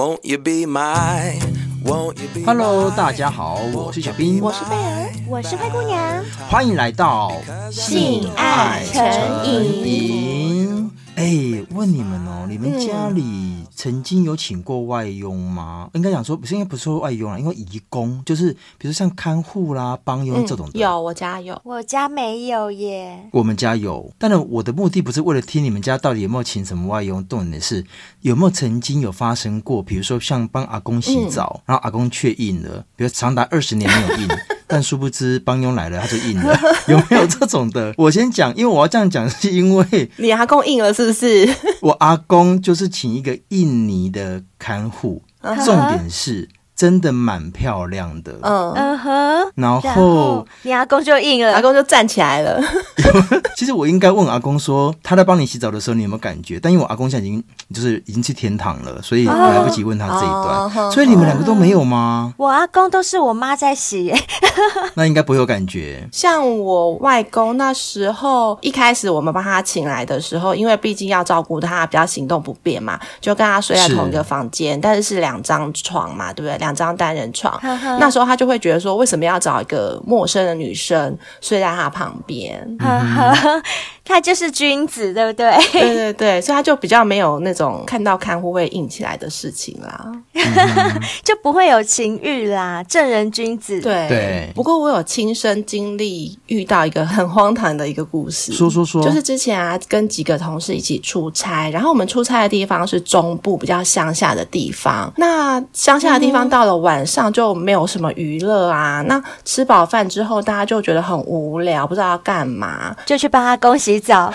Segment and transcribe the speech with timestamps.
[0.00, 1.38] Won't you be my,
[1.84, 7.30] won't you Hello，大家好，我是小兵，我是贝儿，我是灰姑娘，欢迎来到
[7.70, 9.04] 性爱成
[9.44, 10.90] 瘾。
[11.16, 13.49] 哎，问你们哦，你们家里
[13.80, 15.88] 曾经有请过外佣吗？
[15.94, 20.80] 嗯、应该讲说，不是应该不是说外佣啊，因为移工就是，比如像看护啦、帮佣这种的、嗯。
[20.80, 23.26] 有，我家有，我家没有耶。
[23.32, 27.82] 我们家有，但是我的目的不是为了听你们家到底有没有请什么外佣，重点的是
[28.20, 34.28] 有没有曾经有发生过，比如说像帮阿公洗澡，嗯、然后阿公却硬了，比如长达二十年没有硬。
[34.70, 37.92] 但殊不知帮佣来了，他就硬了， 有没有这种的？
[37.96, 41.48] 我先讲，因为我要这样讲，是因为 你阿公硬了，是不是？
[41.80, 45.64] 我阿公就是请一个印尼的看护，uh.
[45.64, 46.48] 重点是。
[46.80, 52.58] 真的蛮漂亮的，嗯嗯哼，然后你阿公就硬了，阿公就站起来了。
[53.54, 56.58] 其实我应该问阿公说，他在帮你洗澡的时候，你有没有感觉？
[56.58, 60.70] 但因为我阿公现在已经就是已经去天堂了，所以我来不及问他这一段。
[60.74, 62.32] Oh, 所以你们两个都没有吗？
[62.38, 64.10] 我阿公都是我妈在洗，
[64.96, 66.08] 那应该不会有感觉。
[66.10, 76.56] 像我外公那时候一开始我们帮他请来的时候，因为毕竟要照顾他，比较行动不便嘛，就跟他睡在同一个房间，但是是两张床嘛，对不对？
[76.56, 76.69] 两。
[76.70, 77.52] 两张单人床。
[77.60, 82.76] 呵呵，那时候他就会觉得说，为什么要找一个陌生的女生睡在他旁边？
[82.78, 83.62] 呵呵。
[84.02, 85.56] 他就是君子，对不对？
[85.70, 90.10] 对对对，所以他就比较没有那种看到看护会硬起来的事情啦，
[91.22, 93.80] 就不会有情欲啦，正人君子。
[93.80, 94.08] 对。
[94.08, 94.52] 对。
[94.52, 114.34] 不过我有亲身经历遇到一个很荒唐的一个故事，说说说，就是之前啊，跟几个同事一起出差，然后我们出差的地方是中部比较乡下的地方，那乡下的地方到了晚上就没有什么娱乐啊，那吃饱饭之后大家就觉得很无聊，不知道要干嘛，就去帮阿公洗澡，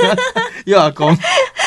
[0.66, 1.16] 又阿公，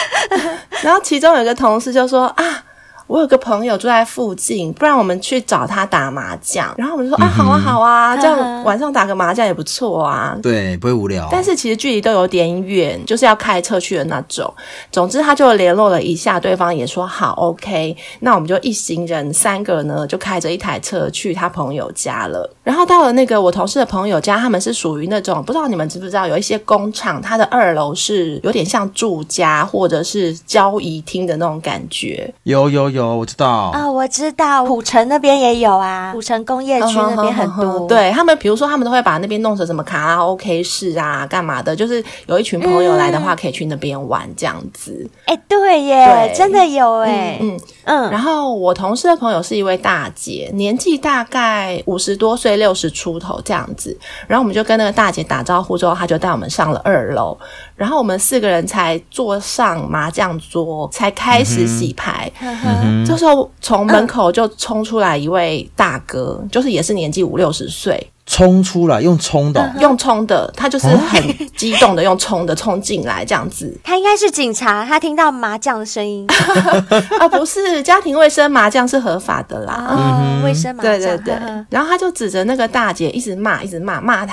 [0.84, 2.64] 然后其中有一个同事就说啊。
[3.08, 6.74] 我有个朋友住在附近，不然我们去找他打麻将。
[6.78, 10.38] 然后我们就说、嗯、啊，好啊，好啊，这样晚上打个麻将也不错啊。
[10.44, 11.28] 对，不会无聊。
[11.32, 14.54] 但是其实距离都有点远，就是要开车去的那种。
[14.92, 17.96] 总之，他就联络了一下，对方也说好，OK。
[18.20, 22.54] 那我们就一行人三个呢，就开着一台车去他朋友家了。
[22.62, 32.34] 然后到了那个我同事的朋友家，他们是属于那种不知道你们知不知道，有一些工厂，它的二楼是有点像住家或者是交易厅的那种感觉。
[32.44, 32.97] 有有有。
[32.98, 37.82] 有我知道啊、哦，我知道浦城那边也有啊，浦城工业区那边很多。
[37.82, 41.76] Uh uh 对他们，比如说他们都会把那边弄成什么卡拉 OK 室啊，干嘛的？
[41.76, 45.10] 就是有一群朋友来的话，可以去那边玩这样子。
[45.26, 47.60] 哎、嗯欸，对耶，对真的有哎，嗯嗯。
[47.88, 53.98] 然后我同事的朋友是一位大姐，年纪大概五十多岁，六十出头这样子。
[54.28, 57.38] 然后我们就跟那个大姐打招呼之后，她就带我们上了二楼。
[57.76, 62.32] 然后我们四个人才坐上麻将桌，才开始洗牌。
[62.42, 71.24] 嗯、这时候从门口就冲出来一位大哥，嗯、就是也是年纪五六十岁，冲出来用冲的，用冲的，他就是很
[71.56, 73.74] 激动的用冲的冲进来这样子。
[73.84, 76.28] 他应该是警察，他听到麻将的声音。
[77.20, 81.36] 啊，不是家庭卫生麻将是合法的啦，哦，嗯、卫生麻将，对对对。
[81.70, 84.26] 然后他就指着那个大姐一直骂，一直骂，骂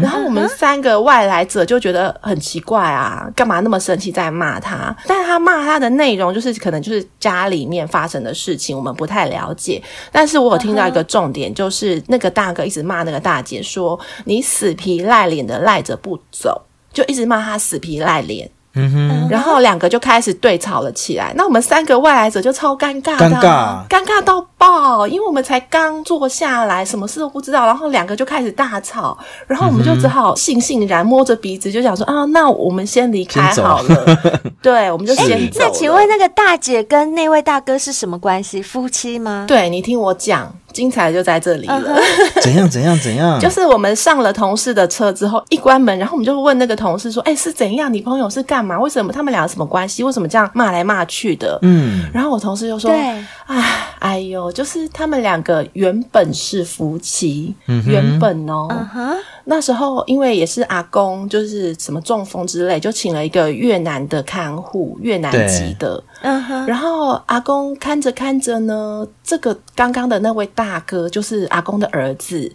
[0.00, 4.96] 然后我们三个外来者就觉得很奇怪啊，干嘛那么生气在骂他？
[5.06, 9.82] 但他骂他的内容就是可能就是家里面发生的事情，我们不太了解。
[10.12, 16.62] 但是我有听到一个重点，就是那个大哥一直骂那个大姐说：“你死皮赖脸的赖着不走。”
[16.94, 18.48] 就一直骂他死皮赖脸。
[18.74, 21.32] 嗯哼，然后两个就开始对吵了起来。
[21.36, 27.66] 那我们三个外来者就超尴尬的，尴尬，尴尬到爆，因为我们才刚坐下来，什么事都不知道。
[27.66, 34.20] 然后两个就开始大吵，然后我们就只好悻悻然摸着鼻子就想说、嗯、啊，那我们先离开好了。
[34.60, 35.60] 对，我们就先走。
[35.60, 38.60] 那请问那个大姐跟那位大哥是什么关系？
[38.60, 39.44] 夫妻吗？
[39.46, 40.52] 对，你听我讲。
[40.74, 41.80] 精彩就在这里了。
[42.42, 43.40] 怎样怎样怎样？
[43.40, 47.90] 就是我们上了同事的车之后，一关门，然后我们就问那个同事说：“哎、欸，是怎样？
[47.92, 48.78] 你朋友是干嘛？
[48.78, 50.02] 为什么他们俩什么关系？
[50.02, 52.98] 为什么这样骂来骂去的？”嗯，然后我同事就说：“对，
[53.46, 58.68] 哎，哎呦，就是他们两个原本是夫妻，嗯、原本哦。
[58.70, 59.14] Uh.
[59.46, 66.02] 那时候因为也是阿公，就是什么中风之类，就请了一个越南的看护，越南籍的。
[66.24, 66.66] 嗯哼。
[66.66, 72.50] 然后阿公看着看着呢，这个刚刚的那位大哥就是阿公的儿子。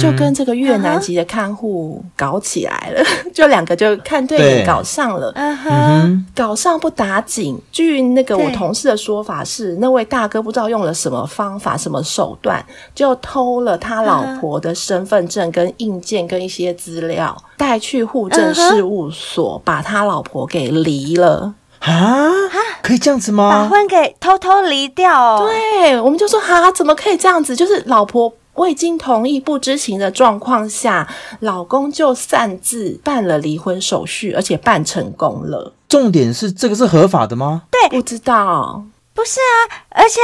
[0.00, 3.32] 就跟这个越南籍的看护搞起来了，uh -huh.
[3.32, 7.60] 就两个就看对眼搞上了嗯哼搞上不打紧。
[7.72, 12.64] 据那个我同事的说法是，那位大哥不知道用了什么方法、什么手段，
[12.94, 21.52] 就偷了他老婆的身份证、跟印鉴、跟一些资料，带去户政事务所，把他老婆给离了。
[21.92, 22.50] 啊、uh！
[22.82, 23.50] 可以这样子吗？
[23.50, 25.46] 把婚给偷偷离掉哦。
[25.46, 27.54] 对，我们就说哈，怎么可以这样子？
[27.54, 31.06] 就是老婆未经同意、不知情的状况下，
[31.40, 35.72] 老公就擅自办了离婚手续，而且办成功了。
[35.88, 37.62] 重点是这个是合法的吗？
[37.70, 38.84] 对，不知道。
[39.12, 40.20] 不是啊，而且。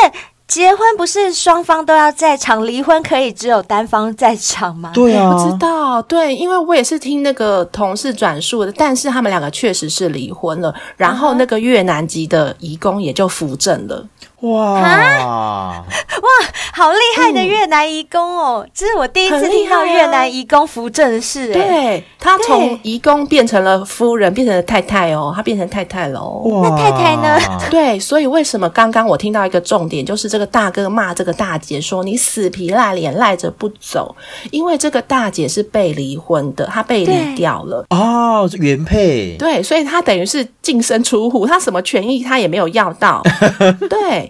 [0.50, 4.90] 结婚不是双方都要在场，离婚可以只有单方在场吗？
[4.92, 6.02] 对啊，不知道。
[6.02, 14.04] 对，因为我也是听那个同事转述的，但是他们两个确实是离婚了，然后那个越南籍的移工也就扶正了。
[14.40, 14.80] 哇
[16.20, 18.66] 哇，好厉害的越南移工哦！
[18.74, 21.52] 这、嗯、是我第一次听到越南移工扶正的事。
[21.52, 26.60] 对，他从移工变成了夫人，变成了太太哦，他变成太太了哦。
[26.62, 27.38] 那太太呢？
[27.70, 34.14] 对，所以为什么刚刚我听到一个重点，就是这个大哥骂这个大姐说：“你死皮赖脸赖着不走。”
[34.50, 39.36] 因为这个大姐是被离婚的，她被离掉了哦，原配。
[39.38, 43.22] 对，所以她等于是净身出户，她什么权益她也没有要到。
[43.88, 44.29] 对。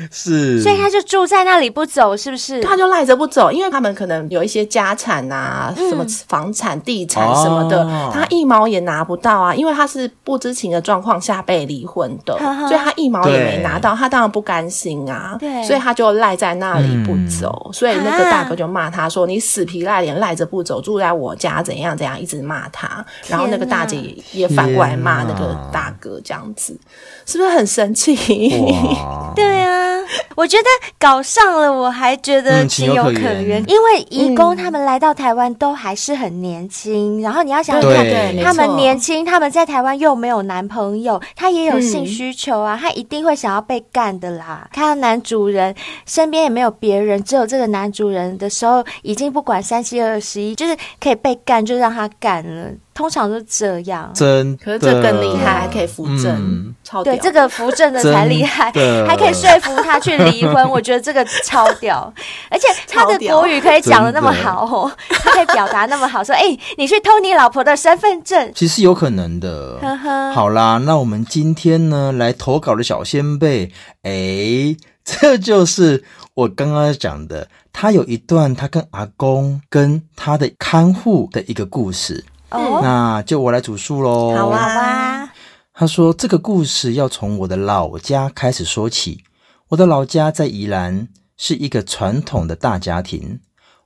[0.10, 2.60] 是，所以他就住在那里不走，是不是？
[2.62, 12.68] 他就赖着不走，因为他们可能有一些家产啊，嗯、什么房产、地产什么的，哦、他一毛也拿不到啊，因为他是不知情的状况下被离婚的，呵呵。
[12.68, 26.78] 所以他一毛也没拿到，他当然不甘心啊，对，所以他就赖在那里不走，嗯、所以那个大哥就骂他说：“啊、你死皮赖脸赖着不走，住在我家怎样怎样，一直骂他。”然后那个大姐也，也反过来骂那个大哥，这样子
[27.26, 28.16] 是不是很生气？
[29.36, 29.83] 对啊。
[30.36, 30.64] 我觉得
[30.98, 44.68] 搞上了，我还觉得情有可原，因为移工他们来到台湾都还是很年轻，然后你要想想看，他们年轻，他们在台湾又没有男朋友，他也有性需求啊，他一定会想要被干的啦。
[44.72, 45.74] 看到男主人
[46.06, 52.70] 身边也没有别人，只有这个男主人的时候，已经不管三七二十一，就是可以被干就让他干了。
[52.94, 57.12] 通常都是这样，真，可是这更厉害，还可以扶正，嗯、超屌。
[57.12, 60.70] 对，这个扶正的才厉害，的还可以说服他去离婚。
[60.70, 62.12] 我觉得这个超屌，
[62.48, 69.76] 而且他的国语可以讲的那么好哦，他可以表达那么好，说：“哎、欸，你去偷你老婆的身份证。”其实有可能的。
[69.82, 76.04] 呵呵好啦，那我们今天呢，来投稿的小仙贝，哎、欸，这就是
[76.34, 82.24] 我刚刚讲的，他有一段他跟阿公跟他的看护的一个故事。
[82.54, 84.34] 嗯、那就我来煮述喽。
[84.34, 85.32] 好啊。
[85.72, 89.24] 他说这个故事要从我的老家开始说起。
[89.68, 93.40] 我的老家在宜兰，是一个传统的大家庭，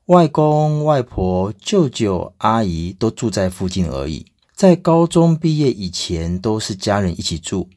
[0.07, 4.27] 外公、外婆、舅舅、阿姨都住在附近而已。
[4.55, 7.69] 在高中毕业以前，都是家人一起住，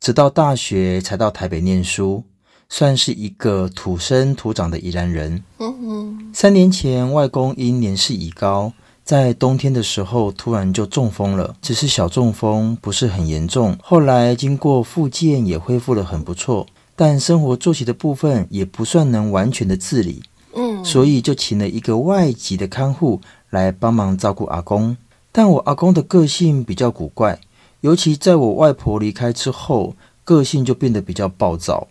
[0.00, 2.24] 直到大学才到台北念书，
[2.68, 5.42] 算是一个土生土长的宜兰人。
[5.58, 6.30] 嗯嗯。
[6.32, 8.72] 三年前，外公因年事已高。
[9.04, 13.76] 在冬天的时候，突然就中风了，只是小中风，不是很严重。
[13.82, 16.66] 后来经过复健，也恢复得很不错，
[16.96, 20.22] 但生活作息的部分也不算能完全的自理。
[20.54, 23.20] 嗯，所以就请了一个外籍的看护
[23.50, 24.96] 来帮忙照顾阿公。
[25.30, 27.38] 但我阿公的个性比较古怪，
[27.82, 31.88] 尤其在我外婆离开之后，个性就变得比较暴躁。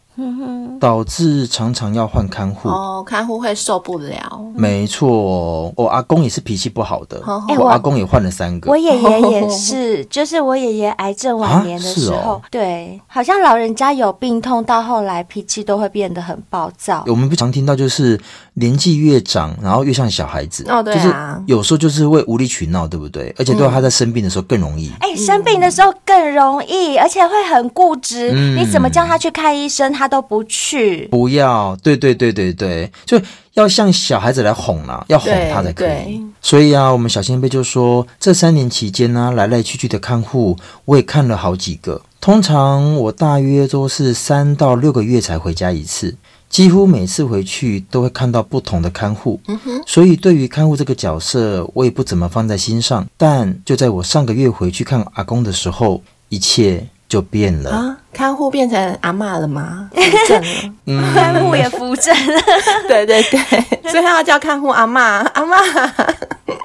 [0.80, 4.42] 导致常常要换看护哦，看护会受不了。
[4.56, 8.70] 没错，我阿公也是脾气不好的，欸、我阿公也换了三个。
[8.70, 17.04] 我爷爷也是， 就是我爷爷癌症晚年的时候，啊哦、对，好像老人家有病痛，到后来脾气都会变得很暴躁。
[17.08, 18.20] 我们不常听到，就是
[18.56, 20.64] 年纪越长，然后越像小孩子。
[20.68, 23.34] 哦，对啊，就是有时候就是会无理取闹，对不对？
[23.38, 24.90] 而且都要他在生病的时候更容易。
[25.00, 28.32] 哎、嗯欸，生病的时候更容易，而且会很固执。
[28.34, 31.08] 嗯、你怎么叫他去看医生，他都不去。
[31.08, 33.20] 不要，对对对对对，就
[33.54, 36.22] 要像小孩子来哄啦，要哄他才可以。
[36.42, 42.02] 所以啊，我们小先辈就说，这三年期间呢、啊，来来去去的看护，我也看了好几个。
[42.20, 46.16] 通常我大约都是三到六个月才回家一次，
[46.54, 49.42] 几乎每次回去都会看到不同的看护。
[49.48, 49.58] 嗯，
[49.88, 53.04] 所以对于看护这个角色，我也不怎么放在心上。
[53.18, 57.72] 但就在我上个月回去看阿公的时候，一切就变了。
[57.72, 59.90] 啊看护变成阿嬷了吗？
[59.94, 62.42] 扶正了，嗯、看护也扶正 了。
[62.88, 63.40] 对对对，
[63.92, 65.54] 所以他要叫看护阿嬷，阿嬷，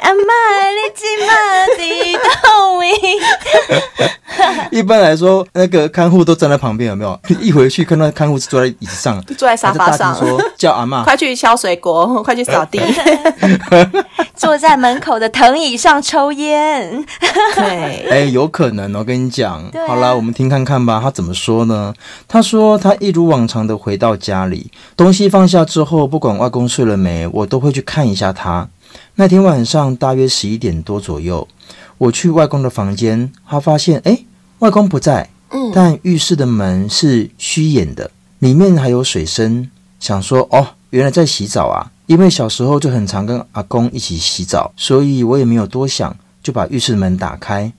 [0.00, 0.22] 阿嬷，
[0.74, 2.88] 你今晚的到位。
[4.70, 7.18] 一般来说，那个看护都站在旁边，有没有？
[7.40, 12.80] 一回去看到看护是坐在椅子上，坐在沙发上，说叫阿妈，快去削水果，快去扫地。
[14.34, 17.04] 坐在门口的藤椅上抽烟。
[17.56, 19.00] 对，哎，有可能哦。
[19.00, 21.94] 我跟你讲，对好了，我们听看看吧，他怎么说呢？
[22.26, 28.68] 他说他一如往常的回到家里，东西放下之后，不管外公睡了没，我都会去看一下他。
[29.14, 31.46] 那天晚上大约十一点多左右，
[31.98, 34.24] 我去外公的房间，他发现哎，
[34.58, 39.70] 外公不在，嗯，但浴室的门是虚掩的，里面还有水声。
[40.00, 41.90] 想说哦，原来在洗澡啊！
[42.06, 47.70] 因为小时候就很常跟阿公一起洗澡，所以我也没有多想，就把浴室门打开。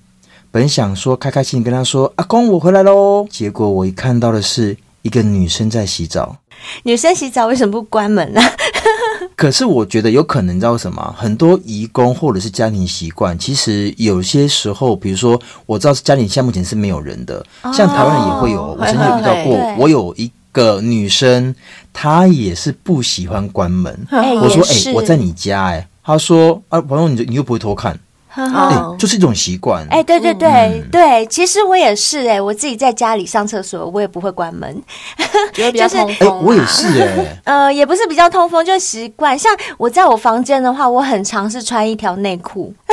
[0.52, 6.38] 本想说开开心心跟他说：“阿公，我回来喽。”结果我一看到的是一个女生在洗澡。
[6.84, 8.42] 女生洗澡为什么不关门呢？
[9.38, 11.16] 可是我觉得有可能，你知道为什么？
[11.18, 20.32] 很多移工或者是家庭习惯，其实有些时候，比如说我知道是家里现在目前是没有人的，哦、像台湾人也会有，我曾经有遇到过，嘿嘿我有一。
[20.52, 21.54] 个女生，
[21.94, 23.96] 她也是不喜欢关门。
[24.10, 27.98] 欸、我说：“哎、欸，我在你家、欸。”哎，她说：“啊，朋友，你你又不会偷看。”
[28.34, 29.84] 哎、欸，就是一种习惯。
[29.90, 34.82] 哎、欸，对对对、嗯、对，其实我也是哎、欸，我自己在家里上厕所，我也不会关门，
[35.54, 36.42] 觉得比较通风、就是欸。
[36.44, 39.38] 我也是哎、欸， 呃，也不是比较通风，就习惯。
[39.38, 42.74] 像我在我房间的话，我很常是穿一条内裤。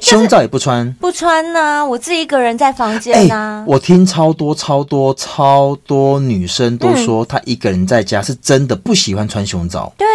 [0.00, 1.84] 胸罩也不穿，不穿呢、啊！
[1.84, 3.64] 我自己一个人在房间呐、啊欸。
[3.66, 9.92] 我听超多超多超多女生都说，她一个人在家是真的不喜欢穿胸罩。
[9.96, 10.06] 对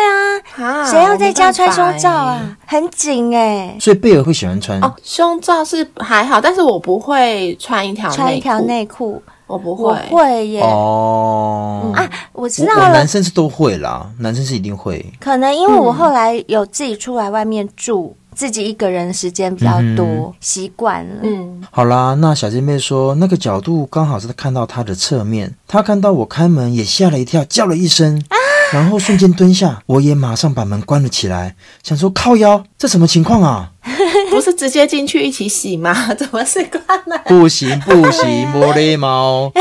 [0.58, 2.58] 啊，谁要在家穿胸罩啊？
[2.65, 3.77] 很紧哎、欸。
[3.79, 10.62] 所以贝尔会喜欢穿哦，胸罩是还好，但是我不会穿一条穿一条内裤，我不会，我会耶。
[10.62, 15.06] 哦、嗯、啊，我知道了，男生是都会啦，男生是一定会。
[15.20, 18.15] 可能因为我后来有自己出来外面住。
[18.15, 21.41] 嗯自己一个人时间比较多，习惯、嗯、了。
[21.41, 28.37] 嗯，好啦，那小姐妹说那个角度刚好是看到她的侧面，她看到我开门也吓了一跳，叫了一声，啊、
[28.72, 33.72] 然后瞬间蹲下，我也马上把门关了起来，想说靠腰，这什么情况啊？
[34.30, 35.94] 不是直接进去一起洗吗？
[36.16, 37.20] 怎么是关门？
[37.26, 39.52] 不行不行， 没礼貌。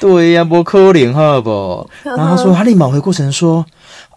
[0.00, 1.88] 对呀、啊，不可能好不？
[2.02, 3.64] 然后他说他立马回过神说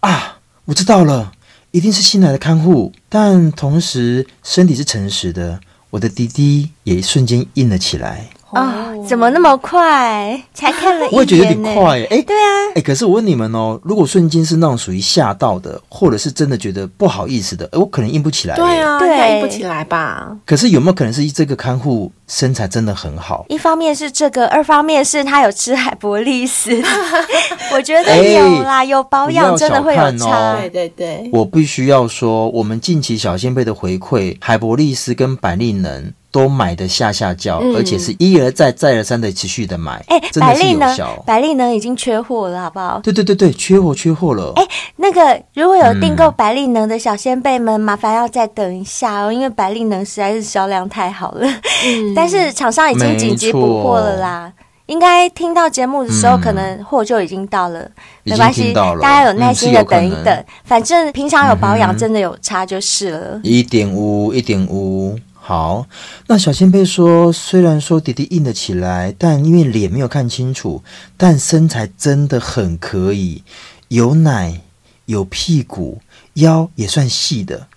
[0.01, 1.31] 啊，我知道了。
[1.71, 5.59] 一定是新来的看护，但同时身体是诚实的。
[5.89, 8.29] 我的滴滴也瞬间硬了起来。
[8.53, 10.41] 啊、哦，怎么那么快？
[10.53, 11.99] 才看了一眼，我也觉得有点快。
[12.09, 18.55] 哎，对啊，哎，可是我问你们哦，如果瞬间是那种属于吓到的，或者是真的觉得不好意思的，哎，我可能硬不起来。
[18.55, 20.35] 对啊，对，硬不起来吧？
[20.45, 23.45] 可是有没有可能是这个看护身材真的很好？
[23.49, 26.81] 一方面是这个，二方面是他有吃海博利斯。
[27.73, 30.55] 我觉得有啦，欸、有保养真的会有差。
[30.57, 36.13] 对对对，我必须要说，我们近期小仙贝的回馈，海博利斯跟百利能。
[36.33, 41.23] 都买的下下叫，嗯、而且是一而再再而三的持续的买，哎、欸，真的是有效。
[41.27, 42.99] 百利能已经缺货了，好不好？
[43.03, 44.51] 对对对对，缺货缺货了。
[44.55, 51.47] 哎、欸，那个如果有订购百利能的小仙贝们，嗯、麻烦要再等一下哦，因为百利能实在是销量太好了。
[51.85, 54.51] 嗯， 但是厂商已经紧急补货了啦。
[54.87, 57.91] 应该听到节目的时候，可能货就已经到了，嗯、
[58.23, 60.33] 没关系，大家有耐心的等一等。
[60.33, 63.39] 嗯、反正平常有保养，真的有差就是了。
[63.43, 65.15] 一点五，一点五。
[65.45, 65.87] 好，
[66.27, 70.81] 那小仙贝说，虽然说弟弟硬了起来，但因为脸没有看清楚，
[71.17, 73.43] 但身材真的很可以，
[73.89, 74.61] 有奶，
[75.05, 76.01] 有屁股，
[76.35, 77.67] 腰也算细的。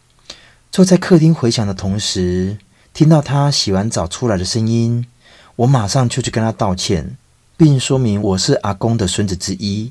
[0.71, 2.59] 坐在客厅回想的同时，
[2.95, 5.05] 听到他洗完澡出来的声音，
[5.57, 7.17] 我马上就去跟他道歉，
[7.57, 9.91] 并说明我是阿公的孙子之一，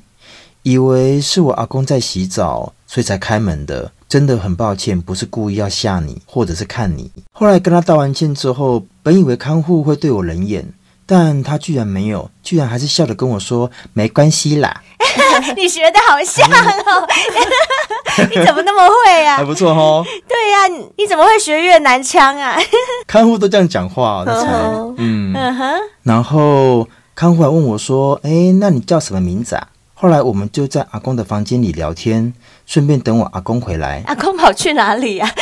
[0.62, 3.92] 以为是我阿公在洗澡，所以才开门的。
[4.08, 7.10] 真的很抱歉，不是故意要吓你，或者是看你。
[7.32, 10.64] 后来跟他道完歉之后，本以为看护会对我冷眼，
[11.04, 14.82] 但他居然没有，居然还是笑着跟我说：“没关系啦。
[15.56, 17.06] ”你学的好像哦，
[18.30, 19.36] 你怎么那么会啊？
[19.38, 20.04] 还不错哦。
[20.28, 22.56] 对呀、啊，你怎么会学越南腔啊？
[23.08, 24.48] 看护都这样讲话，你猜？
[24.98, 25.74] 嗯嗯哼。
[26.04, 29.66] 然后看护还问我说：“哎，那你叫什么名字啊？”
[29.98, 32.32] 后来我们就在阿公的房间里聊天。
[32.66, 35.32] 顺便等我阿公回来，阿公跑去哪里呀、啊？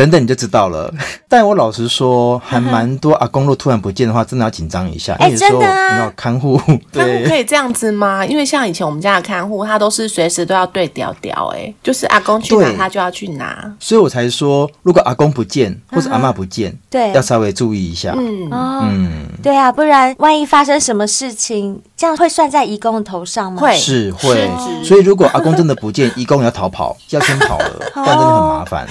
[0.00, 0.90] 等等你就知道了。
[1.28, 5.14] 但我老实说，还蛮多 阿公若突然不见的话，真的要紧张一下。
[5.18, 6.04] 哎、欸，真的啊！
[6.04, 6.56] 有看护，
[6.90, 8.24] 看护可以这样子吗？
[8.24, 13.70] 因为像以前我们家的看护，他都是随时都要对调调，哎，就是阿公去拿，他就要去拿。
[13.78, 18.14] 所以我才说，如果阿公不见或者阿妈不见，对，要稍微注意一下。
[18.16, 19.10] 嗯嗯，
[19.42, 23.60] 对啊，不然万一发生什么事情，这样会算在移工的头上吗？
[23.60, 24.50] 会是会。
[24.82, 28.86] 所以如果阿公真的不见，移工要逃跑，要先跑了，不然真的很麻烦。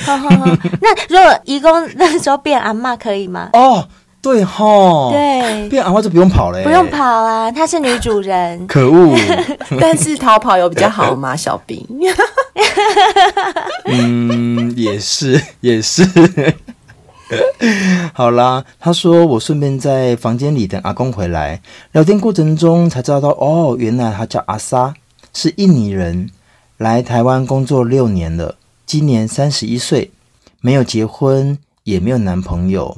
[0.79, 3.49] 那如果移工那时候变阿嬷可以吗？
[3.53, 3.87] 哦，
[4.21, 8.65] 对哈，对，变阿嬷就不用跑了，不用跑啊，她是女主人。
[8.67, 9.17] 可恶！
[9.79, 11.35] 但是逃跑有比较好吗？
[11.37, 11.85] 小兵？
[13.85, 16.05] 嗯，也是，也是。
[18.13, 24.93] 好啦，他说我顺便在房间里等阿公回来，聊天过程中才知道到，哦，原来他叫阿莎，
[25.33, 26.29] 是印尼人。
[26.77, 30.11] 来台湾工作六年了，今年三十一岁，
[30.61, 32.97] 没有结婚，也没有男朋友。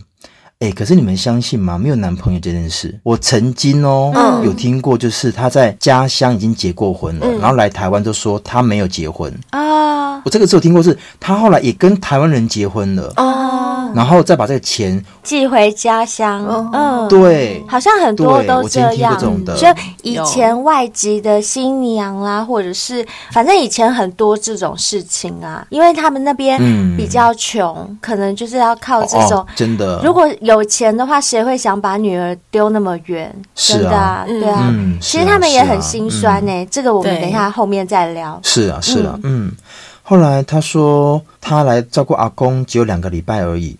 [0.60, 1.76] 哎、欸，可是你们相信吗？
[1.76, 10.22] 没有男朋友这件事，我曾经哦、有听过，就是他在家乡已经结过婚了，嗯、然后来台湾就说他没有结婚啊。
[10.24, 16.70] 我这个只有听过是，他后来也跟台湾人结婚了哦，然后再把这个钱寄回家乡。
[16.74, 19.18] 嗯，对，好像很多都这样。
[19.56, 19.68] 就
[20.04, 26.60] 以前外籍的新娘啦，或者是反正以前很多这种事情啊，因为他们那边
[26.98, 29.40] 比较穷，嗯、可能就是要靠这种。
[29.40, 33.34] 哦、真的，如果有钱的话，谁会想把女儿丢那么远？
[33.56, 34.68] 真的啊，对啊。
[34.72, 38.40] 嗯、其实他们也很心酸呢、这个我们等一下后面再聊。
[38.44, 39.52] 是啊，是啊，嗯。
[40.12, 43.78] 嗯后来他说他来照顾阿公只有两个礼拜而已，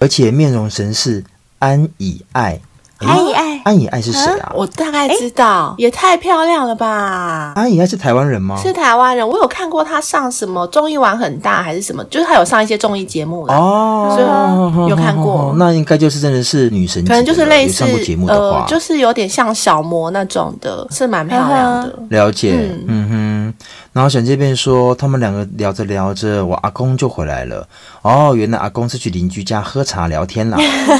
[0.00, 1.22] 而且面容神似
[1.60, 2.60] 安以爱。
[3.00, 4.52] 安以爱，安以爱是谁啊？
[4.56, 7.52] 我大概知道，也太漂亮了吧！
[7.54, 8.56] 安以爱是台湾人吗？
[8.60, 15.54] 是台湾人，我有看过她上什么综艺玩很大还是什么，就是她有上一些综艺节目哦，所以有看过。
[15.56, 17.84] 那应该就是真的是女神，可能就是类似
[18.26, 21.96] 呃，就是有点像小魔那种的，是蛮漂亮的。
[22.08, 23.27] 了解，嗯哼。
[23.92, 27.68] 然后小这边说，他们两个聊着聊着，我阿公就回来了。
[28.02, 30.58] 哦，原来阿公是去邻居家喝茶聊天啦。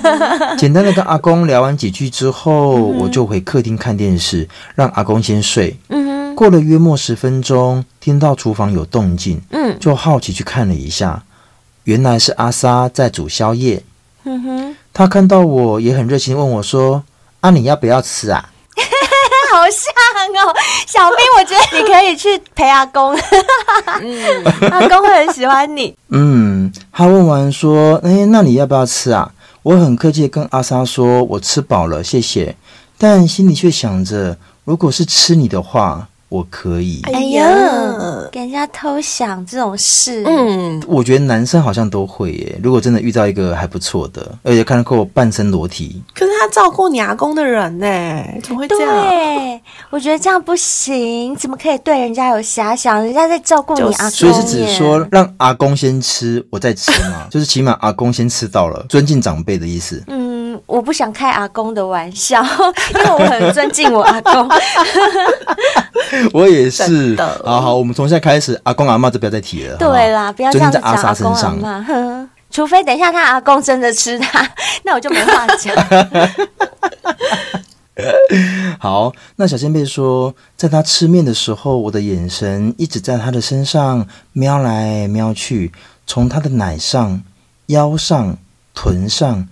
[0.58, 5.76] 简单的跟阿公聊完几句之后，嗯、我就回客厅看电视，让阿公先睡。
[5.88, 6.36] 嗯哼。
[6.36, 11.24] 过了约莫十分钟，听到厨房有动静，嗯，就好奇去看了一下，
[11.84, 13.82] 原来是阿莎在煮宵夜。
[14.24, 14.76] 嗯哼。
[14.92, 17.04] 他看到我也很热情，问我说
[17.40, 18.50] ：“啊，你要不要吃啊？”
[19.52, 20.54] 好像哦，
[20.86, 23.16] 小兵，我觉得你可以去陪阿公，
[24.00, 25.96] 嗯，阿公会很喜欢你。
[26.10, 29.30] 嗯，他问完说：“哎，那你要不要吃啊？”
[29.62, 32.56] 我很客气的跟阿莎说：“我吃饱了，谢谢。”
[32.96, 36.08] 但心里却想着，如果是吃你的话。
[36.28, 37.00] 我可以。
[37.04, 37.44] 哎呀，
[38.30, 42.58] 给人家偷想这种事，嗯，我觉得男生好像都会耶。
[42.62, 48.94] 如果真的遇到一个还不错的，而且看到过半身裸体，可是他照顾你阿公的人呢，怎么会这样？
[48.94, 53.02] 对，我觉得这样不行，怎么可以对人家有遐想？
[53.04, 60.02] 人家在照顾你阿公，所以是指说让阿公先吃，我再吃嘛， 就是起码阿公先吃到了，尊敬长辈的意思。
[60.08, 60.17] 嗯，
[60.68, 62.42] 我不想开阿公的玩笑，
[62.94, 64.46] 因为我很尊敬我阿公。
[66.34, 69.76] 我也是，好好，我们从现在开始，阿公阿妈就不要再提了。
[69.78, 74.46] 对啦，不要这样讲阿公阿嬷，哼，除非等一下他阿公真的吃他，
[74.84, 75.74] 那我就没话讲。
[78.78, 85.72] 好，那小仙贝说，在他吃面的时候，我的眼神一直在他的身上瞄来瞄去，
[86.06, 87.22] 从他的奶上、
[87.66, 88.36] 腰上、
[88.74, 89.48] 臀上，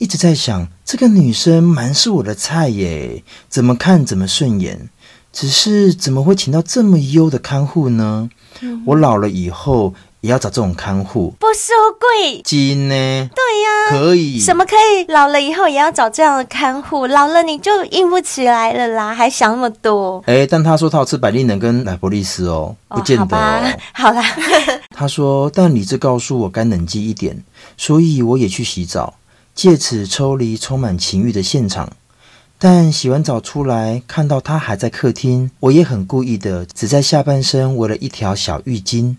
[0.00, 4.88] 一直在想，这个女生蛮是我的菜耶，怎么看怎么顺眼。
[5.30, 8.30] 只是怎么会请到这么优的看护呢？
[8.62, 12.94] 嗯、我老了以后也要找这种看护，不收贵，金呢？
[12.94, 14.40] 对呀、啊，可以。
[14.40, 15.04] 什么可以？
[15.12, 17.06] 老了以后也要找这样的看护？
[17.06, 20.24] 老了你就硬不起来了啦，还想那么多？
[20.26, 24.24] 哎，但他说他要吃百利能跟莱博利斯哦，不见得、好啦，
[24.96, 27.44] 他说，但理智告诉我该冷静一点，
[27.76, 29.14] 所以我也去洗澡，
[29.60, 31.92] 借此抽离充满情欲的现场。
[32.58, 39.16] 但洗完澡出来，看到他还在客厅，我也很故意的，只在下半身围了一条小浴巾.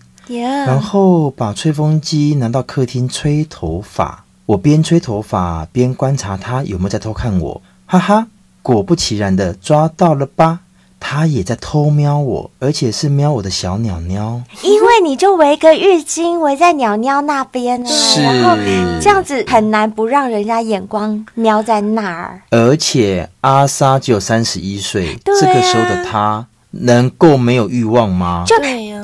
[0.66, 4.24] 然后把吹风机拿到客厅吹头发。
[4.46, 8.26] 我边吹头发边观察他有没有在偷看我，哈哈，
[8.62, 10.62] 果不其然的抓到了吧。
[11.04, 14.40] 他也在偷瞄我，而且是瞄我的小鸟鸟。
[14.62, 18.56] 因为你就围个浴巾围在鸟鸟那边啊，是然后
[19.00, 22.40] 这样子很难不让人家眼光瞄在那儿。
[22.50, 26.46] 而且阿莎只有三十一岁，啊，这个时候的他。
[26.74, 28.44] 能够没有欲望吗？
[28.46, 28.56] 就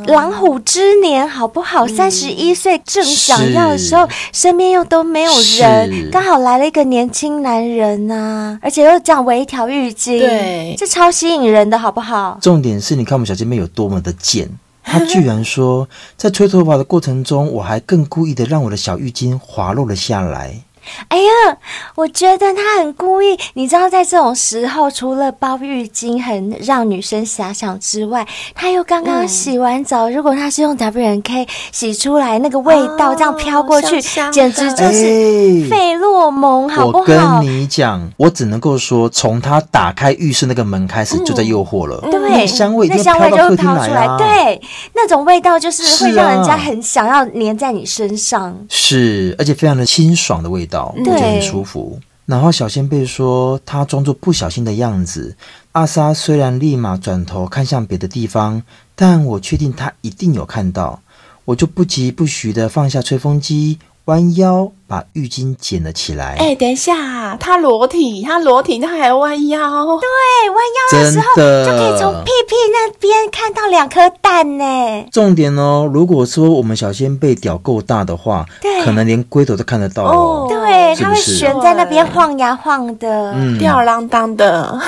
[0.06, 1.86] 狼虎之年，好不好？
[1.86, 12.38] 三十一岁正想要的时候，身边又都没有人，刚好来了一个年轻男人啊，而且又这样围一条浴巾，对，这超吸引人的，好不好？
[12.40, 14.48] 重点是，你看我们小姐妹有多么的贱，
[14.82, 20.62] 她居然说，在吹头发的过程中，我还更故意的让我的小浴巾滑落了下来。
[21.08, 21.56] 哎呀，
[21.94, 23.38] 我觉得他很故意。
[23.54, 30.08] 你知道，在这种时候，除了包浴巾很让女生遐想之外，他又刚刚洗完澡。
[30.08, 36.98] 嗯、如果他是用 W N K 洗出来，那个味道这样飘过去，哦、香香简直就是费洛蒙，好不好？
[37.00, 42.00] 我跟你讲，我只能够说，从他打开浴室那个门开始，就在诱惑了。
[42.10, 44.06] 对、嗯，那香味，那香味就会飘出来。
[44.18, 44.60] 对，
[44.94, 48.56] 那种味道就是会让人家很想要黏在你身上。
[48.68, 50.77] 是，而且非常的清爽的味道。
[51.04, 51.98] 就很舒服。
[52.26, 55.34] 然后小仙贝说，他装作不小心的样子。
[55.72, 58.62] 阿莎虽然立马转头看向别的地方，
[58.94, 61.00] 但我确定他一定有看到。
[61.46, 63.78] 我就不疾不徐的放下吹风机，
[64.08, 66.36] 弯腰把浴巾捡了起来。
[66.38, 69.58] 哎，等一下，他裸体，他裸体，他还弯腰。
[69.60, 70.08] 对，
[70.48, 74.64] 弯腰的时候就可以从屁屁那边看到两颗蛋呢。
[75.12, 80.46] 重点哦，如果说我们小仙贝屌够大的话，对，可能连龟头都看得到哦。
[80.48, 84.80] 对，它会悬在那边晃呀晃的，吊儿郎当的。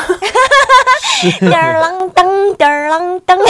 [1.40, 3.38] 吊儿郎当，吊儿郎当。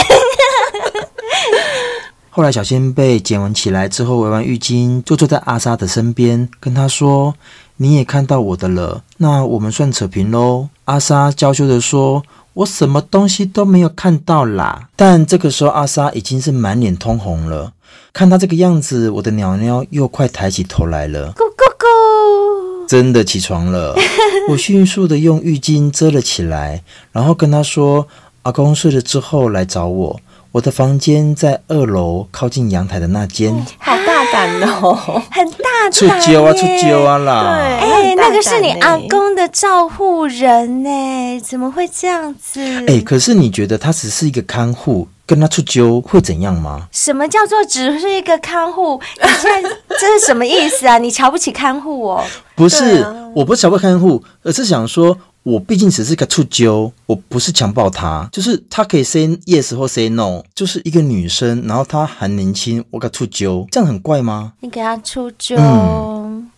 [2.33, 7.35] 后来小仙被捡完起来之后，围完浴巾，就坐在阿莎的身边，跟他说
[7.75, 12.23] ：“你也看到我的了，那我们算扯平喽。”阿莎娇羞的说
[12.55, 17.73] ：“我什么东西都没有看到啦。”但这个时候，阿莎已经是满脸通红了。
[18.13, 21.33] 看他这个样子，我的鸟鸟又快抬起头来了。
[21.33, 22.87] 咕咕咕！
[22.87, 23.93] 真的起床了。
[24.47, 28.07] 我迅速的用浴巾遮了起来，然后跟他说
[28.43, 30.19] ：“阿公睡了之后来找我。”
[30.53, 33.53] 我的房间在二楼，靠近阳台的那间。
[33.77, 34.93] 好大胆哦，
[35.31, 35.91] 很大胆。
[35.93, 37.55] 出揪啊，出揪啊啦！
[37.55, 42.59] 对，哎，那个是你阿公的照护人呢，怎么会这样子？
[42.87, 46.87] 哎，可是你觉得他只是一个看护，跟他出揪会怎样吗？
[46.91, 48.99] 什么叫做只是一个看护？
[49.23, 50.97] 你现在这是什么意思啊？
[50.97, 52.23] 你瞧不起看护哦？
[52.55, 55.17] 不是，我不是瞧不起看护，而是想说。
[55.43, 64.53] 我毕竟只是个触揪，我不是强暴她，就是她可以 say yes 或 say no，就是一个女生，然后她还年轻，我给她触揪，这样很怪吗？
[64.59, 66.51] 你给她触揪，嗯、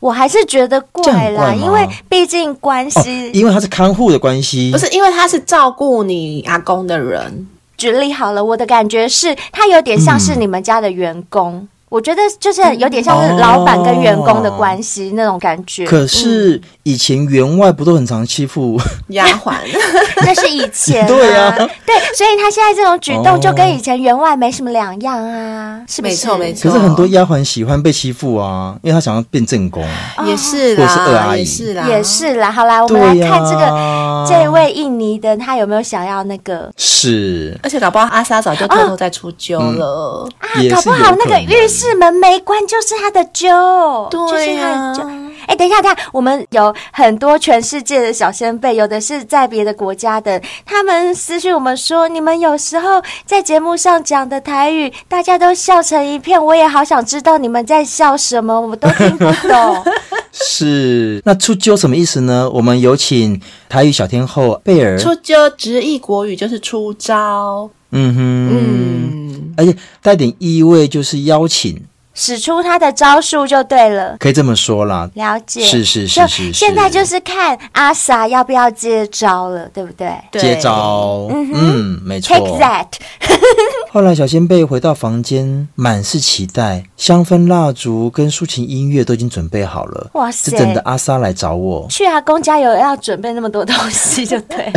[0.00, 7.46] 我还是觉得怪啦，怪因为毕竟关系、哦，因为她是看护的关系，不是因为她是照顾你阿公的人。
[7.76, 11.54] 举例好了，我的感觉是她有点像是你们家的员工。
[11.56, 15.86] 嗯我觉得就是有点像是老板跟员工的关系那种感觉。
[15.86, 18.76] 可是以前员外不都很常欺负
[19.10, 19.54] 丫鬟？
[20.24, 21.06] 那是以前。
[21.06, 26.12] 对啊，对，所以他现在这种举动就跟以前员外没什么两样啊，是不是？
[26.12, 26.70] 没错没错。
[26.70, 29.86] 可是很多丫鬟喜欢被欺负啊，因为她想要变正宫。
[30.24, 32.50] 也是啦，或是二阿姨，也是啦，也是啦。
[32.50, 36.70] 好啦，我们来看这个这位印尼的，他有没有想要那个？
[36.76, 41.96] 是，而且搞不好阿莎早就偷偷在出揪了啊，搞不好那个浴室。
[41.96, 45.26] 门没关就是他的揪，对啊，就是他的揪。
[45.46, 59.84] 哎，等一下，等一下，我们有很多全世界的小先辈，有的是在别的国家的，他们私讯我们说，你们有时候在节目上讲的台语，大家都笑成一片，我也好想知道你们在笑什么，我们都听不懂。
[60.32, 62.50] 是，那出揪什么意思呢？
[62.52, 64.98] 我们有请台语小天后贝儿。
[64.98, 67.70] 出揪直译国语就是出招。
[67.92, 68.18] 嗯哼，
[68.50, 69.25] 嗯，
[69.56, 71.82] 而且带点意味，就是邀请。
[72.18, 75.06] 使出他的招数就对了，可以这么说啦。
[75.12, 76.52] 了解，是是是是，是。
[76.54, 80.10] 现在就是看阿 sa 要不要接招了，对不对？
[80.32, 82.34] 接招，嗯，嗯，没错。
[82.34, 82.86] Take that。
[83.92, 90.08] 后来小仙贝回到房间，满是期待，香氛蜡烛跟抒情音乐都已经准备好了。
[90.14, 90.50] 哇塞！
[90.50, 91.86] 是等着阿 sa 来找我。
[91.90, 94.72] 去阿公家有要准备那么多东西，就对。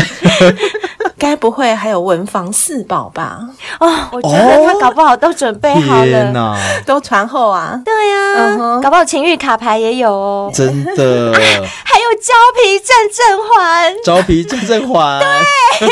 [1.19, 3.41] 该不会还有文房四宝吧？
[3.79, 7.79] 哦，我觉得他搞不好都准备好了，哪都传后啊。
[7.85, 10.51] 对呀、啊，uh huh、搞不好情欲卡牌也有哦。
[10.53, 11.33] 真的，
[11.83, 15.19] 还有胶皮正正环，胶皮正正环。
[15.19, 15.87] 对，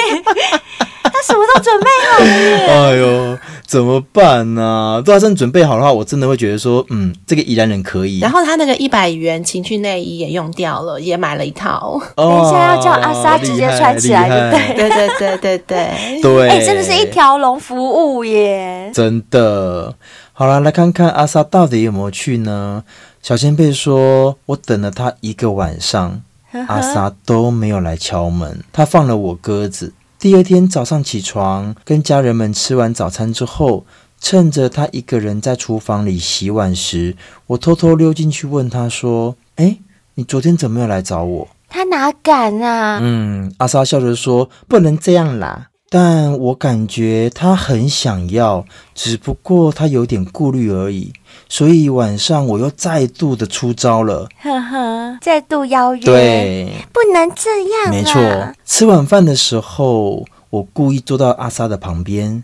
[1.17, 2.65] 他什么都准备好了耶。
[2.67, 3.37] 哎呦。
[3.67, 5.01] 怎么办呢、啊？
[5.03, 8.19] 都要真准备好的话，我真的会觉得说，嗯，这个宜兰人可以。
[8.19, 11.99] 然后他那个一百元情趣内衣也用掉了，也买了一套。
[12.15, 14.55] 哦、 等一下要叫阿莎直接穿起来，对不
[14.87, 14.89] 对？
[14.89, 16.47] 对对对对对对。
[16.47, 18.89] 哎，真的是一条龙服务耶！
[18.93, 19.93] 真的。
[20.31, 22.85] 好了，来看看阿莎到底有没有去呢？
[23.21, 26.21] 小仙贝说，我等了他一个晚上，
[26.67, 29.91] 阿莎都没有来敲门，他放了我鸽子。
[30.19, 33.85] 第二天早上起床，跟家人们吃完早餐之后，
[34.19, 39.77] 趁着他一个人在厨房里洗碗时，我偷偷溜进去问他说：“哎，
[40.15, 42.97] 你昨天怎么没有来找我？”他哪敢啊？
[42.99, 51.13] 嗯，阿莎笑着说：“不能这样啦。”但我感觉他很想要，只不过他有点顾虑而已。
[51.47, 57.89] 所以晚上我又再度的出招了，呵呵，再度邀约，对，不能这样。
[57.89, 62.43] 没错，吃晚饭的时候，我故意坐到阿莎的旁边，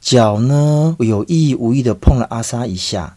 [0.00, 3.16] 脚呢，我有意无意的碰了阿莎一下，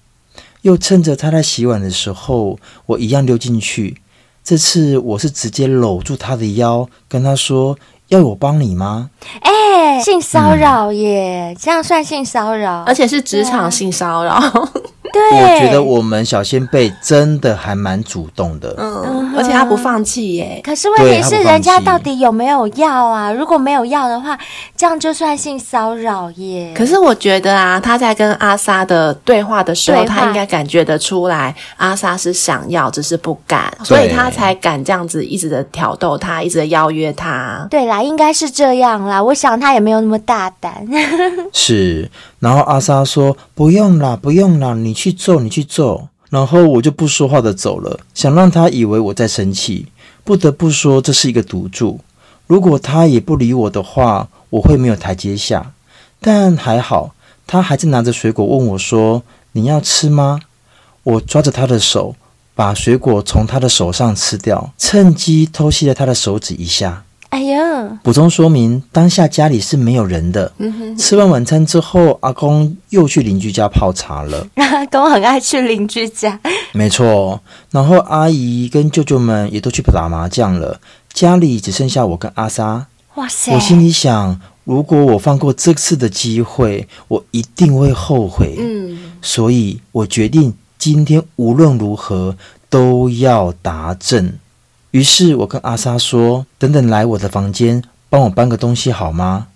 [0.62, 3.98] 又趁着她在洗碗的时候，我一样溜进去。
[4.44, 7.76] 这次我是直接搂住她的腰，跟她说。
[8.14, 9.10] 要我帮你吗？
[9.42, 11.52] 哎、欸，性骚扰耶！
[11.52, 14.40] 嗯、这样算性骚扰，而且是职场性骚扰。
[15.14, 18.76] 对，我觉得我们小仙贝真的还蛮主动的。
[18.80, 20.62] 嗯而且他不放弃耶。
[20.64, 23.32] 可是问题是，人家到底有没有要啊？
[23.32, 24.38] 如果没有要的话，
[24.76, 26.72] 这样就算性骚扰耶。
[26.76, 37.68] 可是我觉得啊，他在跟阿莎的对话的时候，他应该感觉得出来，阿莎是想要，只是不敢，所以他才敢这样子一直的挑逗他，一直的邀约他。
[37.70, 39.22] 对啦，应该是这样啦。
[39.22, 40.88] 我想他也没有那么大胆。
[41.52, 42.10] 是，
[42.44, 49.88] 然后阿莎说：“不用啦，不用啦，你去做，你去做。”然后我就不说话的走了，想让他以为我在生气。
[50.26, 52.02] 不得不说，这是一个赌注。
[52.46, 55.72] 如果他也不理我的话，我会没有台阶下。
[56.20, 57.16] 但还好，
[57.48, 60.42] 他还是拿着水果问我说：“你要吃吗？”
[61.04, 62.14] 我抓着他的手，
[62.54, 67.06] 把水果从他的手上吃掉，趁机偷袭了他的手指一下。
[67.34, 68.00] 哎呀！
[68.04, 70.54] 补充说明，当下家里是没有人的。
[71.00, 74.46] 吃完晚餐之后，阿公又去邻居家泡茶了。
[74.54, 76.40] 阿公很爱去邻居家。
[76.74, 77.42] 没错。
[77.72, 80.80] 然后阿姨跟舅舅们也都去打麻将了，
[81.12, 82.86] 家里只剩下我跟阿莎。
[83.16, 83.52] 哇塞！
[83.56, 88.58] 我心里想，如果我放过这次的机会，我一定会后悔。
[88.60, 89.12] 嗯。
[89.24, 92.38] 所以我决定今天无论如何
[92.70, 94.38] 都要达阵。
[94.94, 99.48] 于是我跟阿莎说：“等等来我的房间，帮我搬个东西好吗？”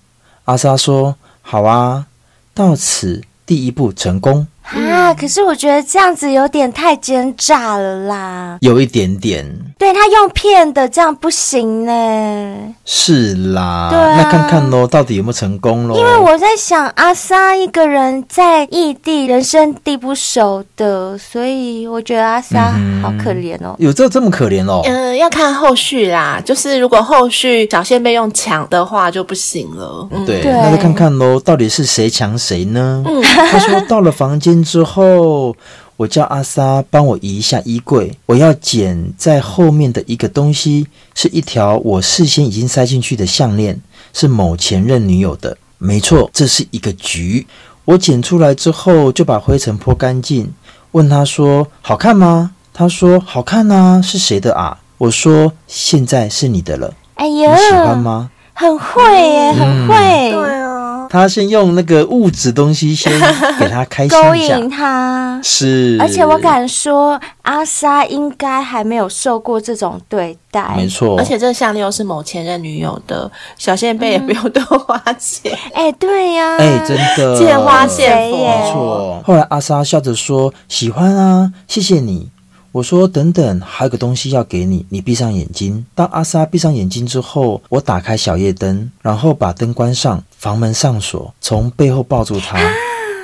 [0.45, 2.07] 阿莎说：“好啊。”
[2.55, 4.47] 到此第一步成功。
[4.75, 5.13] 啊！
[5.13, 9.45] 可是我觉得这样子有点太奸诈了啦，有一点点。
[9.77, 12.57] 对，他用骗的，这样不行呢。
[12.83, 15.95] 是啦，对啊，那看看喽，到底有没有成功喽？
[15.95, 23.75] 因为我在想，阿莎一个人在异地，人生地不熟的，所以我觉得阿莎好可怜哦。
[23.77, 24.81] 有这这么可怜哦？
[24.85, 26.41] 嗯，要看后续啦。
[26.43, 30.07] 就是如果后续小仙被用抢的话就不行了。
[30.11, 33.03] 嗯、对，对，那就看看喽，到底是谁抢谁呢？
[33.05, 34.56] 嗯，他说到了房间。
[34.63, 35.55] 之后，
[35.95, 43.81] 我叫阿莎帮我移一下衣柜，我要捡在后面的一个东西，是一条我事先已经塞进去的项链，
[44.13, 45.57] 是某前任女友的。
[45.77, 47.45] 没错，这是一个局。
[47.85, 50.51] 我捡出来之后，就把灰尘泼干净，
[50.91, 58.29] 问他说：“好看吗？”他说：“好看啊，是谁的啊？”我说：“现在是你的了。”哎呀，你喜欢吗？
[58.53, 59.95] 很会耶，很会。
[59.95, 60.66] 嗯、对啊。
[61.09, 63.11] 他先用那个物质东西先
[63.59, 65.39] 给他开心，勾引他。
[65.43, 70.73] 是，而且我敢说，阿莎应该还没有受过这种对待。
[70.75, 75.51] 没错，而且这个项链又是某前任女友的，小仙贝也不用多花钱。
[75.73, 78.37] 哎、嗯，对呀、啊，哎，真的，见花献佛。
[78.37, 79.23] 没错。
[79.25, 82.29] 后来阿莎笑着说：“喜欢啊，谢谢你。”
[82.73, 92.57] 我说：“等等，还有个东西要给你，你闭上眼睛。”当阿莎闭上眼睛之后，我打开小夜灯，然后把灯关上，房门上锁，从背后抱住她。
[92.59, 92.71] 啊、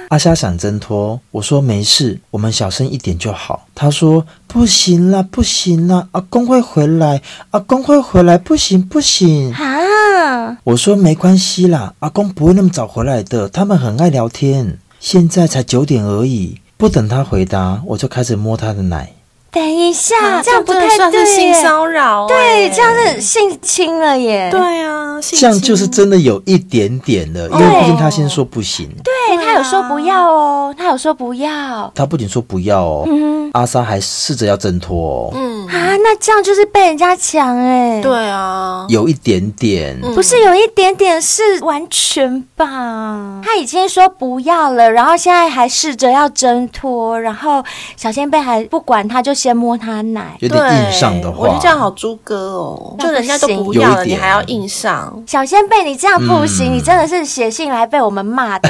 [0.09, 7.21] 阿虾想挣脱，我说：“没事，我们小声一点就好。”他说：“不行啦，不行啦，阿公会回来，
[7.51, 10.57] 阿公会回来，不行不行。”啊！
[10.65, 14.77] 我说：“没关系啦，阿公不会那么早回来的，他们很爱聊天。
[14.99, 19.13] 现在才九点而已。”不等他回答，我就开始摸他的奶。
[19.53, 22.25] 等一下，这样不太对，是性骚扰。
[22.25, 24.49] 对，这样是性侵了耶。
[24.49, 28.89] 对啊，这样就是真的有一点点的，因为毕竟他先说不行。
[29.03, 31.91] 对，他有说不要哦，他有说不要。
[31.93, 33.07] 他不仅说不要哦，
[33.53, 35.31] 阿莎还试着要挣脱哦。
[35.35, 38.01] 嗯啊，那这样就是被人家抢哎。
[38.01, 43.39] 对啊，有一点点，不是有一点点，是完全吧？
[43.45, 47.63] 他已经说不要了，然后现在还试着要挣脱，然后
[47.95, 49.31] 小仙贝还不管他，就。
[49.43, 55.21] 先摸他奶，有点硬上的话，我觉得这样好猪哥哦，就人家都不要了，你还要硬上。
[55.27, 58.69] 小仙贝，你这样不行，嗯、你真的是写信来被我们骂的，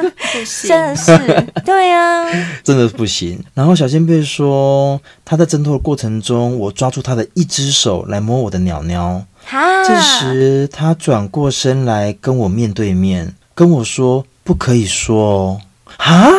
[0.66, 2.24] 真的是，对啊，
[2.64, 3.38] 真的不行。
[3.52, 9.22] 然后小仙贝说，他在挣脱的过程中，我抓住他的一只手来摸我的鸟鸟。
[9.44, 9.84] 哈。
[9.84, 15.60] 这时他转过身来跟我面对面，跟我说：“不可以说哦。”
[15.98, 16.30] 哈。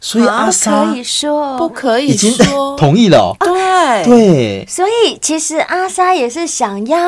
[0.00, 3.34] 所以阿莎可以说不可以说，同意了。
[3.40, 6.98] 对对，所以其实阿莎也是想要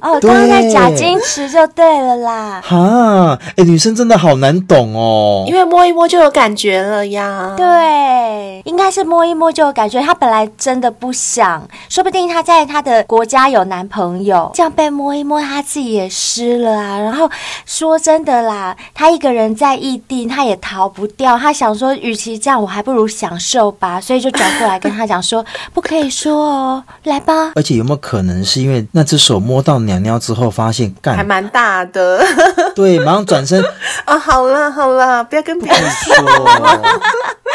[0.00, 2.60] 哦，刚刚在假矜持就对了啦。
[2.64, 7.54] 哈，哎，女生真的好难懂哦，因为摸一摸就有感觉了呀。
[7.56, 10.00] 对，应该是摸一摸就有感觉。
[10.00, 16.98] 她本来真的不想，说不定她在她的国家有男朋友，这样被摸一摸，她自己也湿了啊。
[16.98, 17.30] 然后
[17.64, 21.38] 说真的啦，她一个人在异地，她也逃不掉。
[21.38, 27.52] 她想说与其实这样，我还不如享受吧，所以就转过来跟他讲说， 不可以说哦，来吧。
[27.54, 32.20] 而且有没有可能是因为那只手摸到鸟鸟之后，发现干还蛮大的，
[32.74, 33.64] 对，马上转身
[34.04, 36.16] 啊，好了好了，不要跟别人说。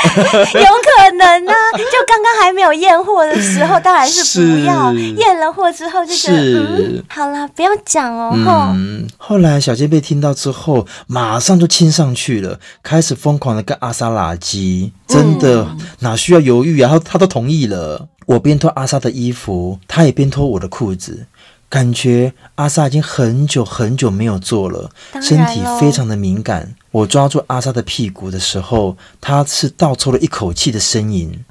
[0.03, 1.77] 有可能呢、啊。
[1.77, 4.91] 就刚刚还没有验货的时候，当然是不要。
[4.93, 8.31] 验了货之后就觉得，嗯，好了，不要讲哦。
[8.35, 16.81] 嗯，后来小杰被听到之后，马上就亲上去了，开始疯狂的跟阿莎拉基，真的、嗯、哪需要犹豫啊？
[16.81, 18.07] 然后他都同意了。
[18.25, 21.25] 我边脱阿莎的衣服，他也边脱我的裤子。
[21.69, 26.75] 感觉阿莎已经很久很久没有做了，身体非常的敏感。
[26.91, 31.43] 我抓住阿莎的屁股的时候，她是倒抽了一口气的呻吟，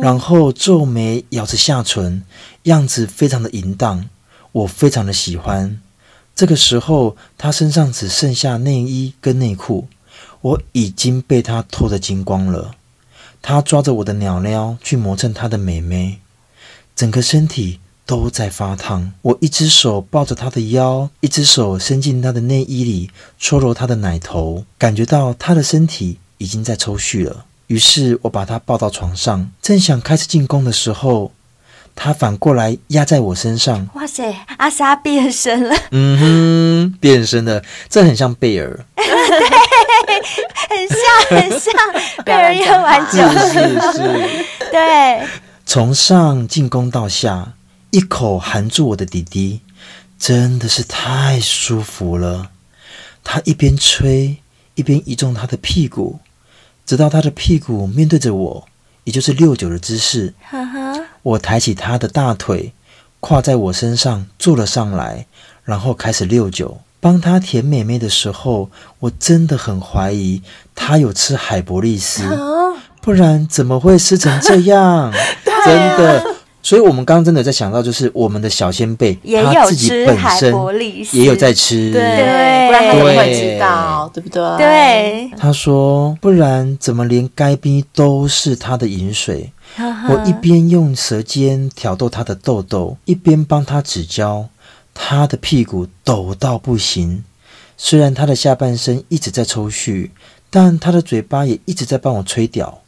[0.00, 2.22] 然后皱眉咬着下唇，
[2.62, 4.08] 样子非常的淫荡，
[4.52, 5.78] 我非常的喜欢。
[6.34, 9.86] 这个时候，他身上只剩下内衣跟内裤，
[10.48, 12.72] 我已经被他偷得精光了。
[13.42, 16.18] 他抓着我的鸟鸟去磨蹭他的美眉，
[16.94, 17.80] 整个身体。
[18.08, 27.44] 都在发烫，我一只手抱着他的腰，一只手伸进他的内衣里搓揉他的奶头，感觉到他的身体已经在抽蓄了。
[27.66, 31.32] 于是我把他抱到床上，正想开始进攻的时候，
[31.94, 33.86] 他反过来压在我身上。
[33.92, 35.76] 哇塞，阿莎变身了！
[35.90, 39.04] 嗯哼，变身了，这很像贝尔，对，
[40.68, 41.74] 很像很像
[42.24, 45.26] 贝尔也玩久了，是是是，对，
[45.66, 47.54] 从上进攻到下。
[47.90, 49.62] 一口含住我的弟弟，
[50.18, 52.50] 真的是太舒服了。
[53.24, 54.36] 他一边吹，
[54.74, 56.20] 一边移动他的屁股，
[56.84, 58.68] 直到他的屁股面对着我，
[59.04, 60.34] 也就是六九的姿势。
[60.50, 61.06] 呵呵。
[61.22, 62.74] 我抬起他的大腿，
[63.20, 65.26] 跨在我身上坐了上来，
[65.64, 66.78] 然后开始六九。
[67.00, 70.42] 帮他舔美妹的时候，我真的很怀疑
[70.74, 72.22] 他有吃海博利斯，
[73.00, 75.12] 不然怎么会湿成这样？
[75.64, 76.34] 真的。
[76.60, 80.52] 所以，我们刚刚真的在想到，就是我们的小先辈，他自己本身
[81.12, 84.56] 也有在吃，对，不然他怎么会知道，对不对？
[84.58, 85.30] 对。
[85.38, 89.50] 他说：“不然怎么连该冰都是他的饮水？”
[90.10, 94.48] 我一边用舌尖挑逗他的痘痘，一边帮他指教。
[95.00, 97.24] 他的屁股抖到不行，
[97.76, 100.10] 虽然他的下半身一直在抽搐，
[100.50, 102.82] 但他的嘴巴也一直在帮我吹屌，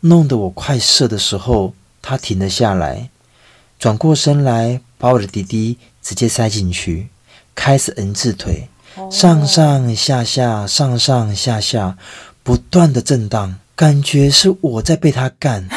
[0.00, 1.72] 弄得我快射的时候。
[2.02, 3.10] 他停了下来，
[3.78, 7.08] 转过身来，把我的弟弟直接塞进去，
[7.54, 8.68] 开始 N 字腿，
[9.10, 11.98] 上上下下，上上下下，
[12.42, 15.68] 不断的震荡，感觉是我在被他干，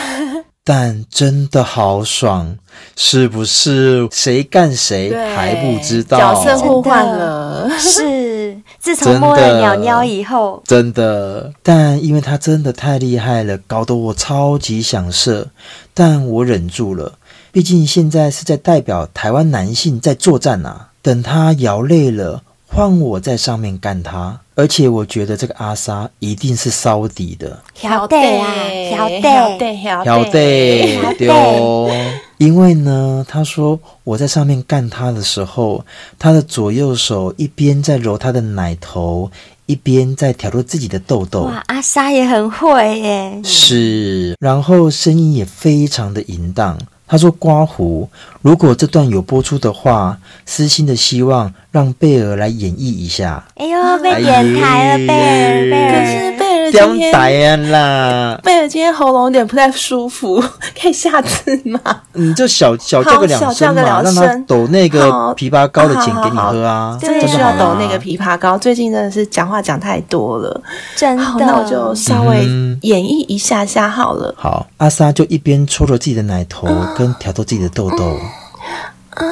[0.65, 2.58] 但真的好爽，
[2.95, 4.08] 是不是？
[4.12, 15.49] 谁干谁还不知道，角色互换了，是自从摸了鸟鸟以后，真的，但因为他真的太厉害了，搞得我超级想射。
[15.93, 17.13] 但我忍住了，
[17.52, 20.89] 毕竟现在是在代表台湾男性在作战呐、啊。
[21.02, 24.39] 等他摇累了，换我在上面干他。
[24.55, 28.53] 而且我觉得这个阿莎一定是烧底的，晓得啊，
[28.91, 31.89] 晓得，晓得，晓得，对哦。
[32.37, 35.85] 因为呢，他说我在上面干他的时候，
[36.19, 39.31] 他的左右手一边在揉他的奶头。
[39.65, 46.77] 一边在挑逗自己的痘痘，哇，阿莎也很会耶，是，然后声音也非常的淫荡。
[47.07, 48.09] 他说：“刮胡，
[48.43, 60.43] 如果这段有播出的话，私心的希望让贝尔来演绎一下。”哎呦，被点台了，贝尔，贝尔，可是贝尔今天啦，贝尔今天喉咙有点不太舒服，
[60.79, 61.79] 可以下次吗？
[62.12, 68.58] 你就小小叫个两声嘛，让他抖那个枇杷膏的钱给你喝啊，真的需要抖那个枇杷膏。
[68.58, 70.62] 最近真的是讲话讲太多了，
[70.97, 71.23] 真的。
[71.39, 72.43] 那我就稍微
[72.82, 74.36] 演绎一下下好了。
[74.38, 76.67] 好，阿莎就一边搓着自己的奶头。
[76.97, 78.17] 跟挑逗自己的痘痘，
[78.63, 79.23] 啊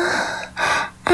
[0.57, 1.13] 啊啊！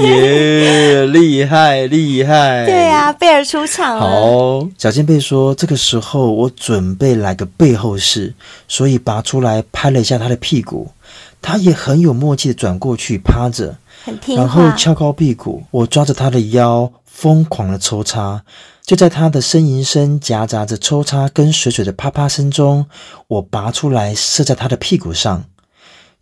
[0.00, 2.64] 耶，厉害厉害！
[2.66, 4.00] 对啊，贝尔出场了。
[4.00, 8.34] 好，小尖贝说，这个时候我准备来个背后式，
[8.66, 10.90] 所以拔出来拍了一下他的屁股，
[11.40, 13.76] 他也很有默契的转过去趴着，
[14.36, 18.42] 然后翘高屁股，我抓着他的腰，疯狂的抽插。
[18.86, 22.84] 就在他的呻吟声夹杂着抽插跟水水的啪啪声中，
[23.28, 25.44] 我拔出来射在他的屁股上，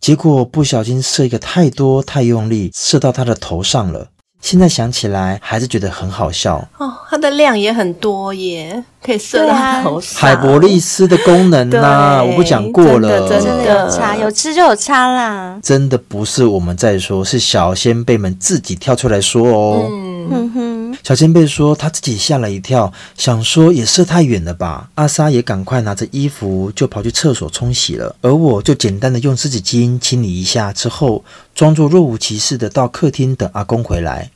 [0.00, 4.06] 结果不小心射一个太多太用力，射到他的头上了。
[4.40, 10.20] 现在想起来还是觉得很好笑哦，它的量也很多耶，可以射到头上。
[10.20, 12.22] 海博利斯的功能呢、啊？
[12.22, 15.58] 我不讲过了，真的，真的有差，有吃就有差啦。
[15.60, 19.86] 真的不是我们在说，是小仙贝们自己跳出来说哦。
[20.30, 20.61] 嗯哼。
[21.02, 31.24] 小前辈说：“他自己吓了一跳，想说也射太远了吧。”阿莎也赶快拿着衣服就跑去厕所冲洗了，而我就简单的用湿纸巾清理一下之后，
[31.54, 34.30] 装作若无其事的到客厅等阿公回来。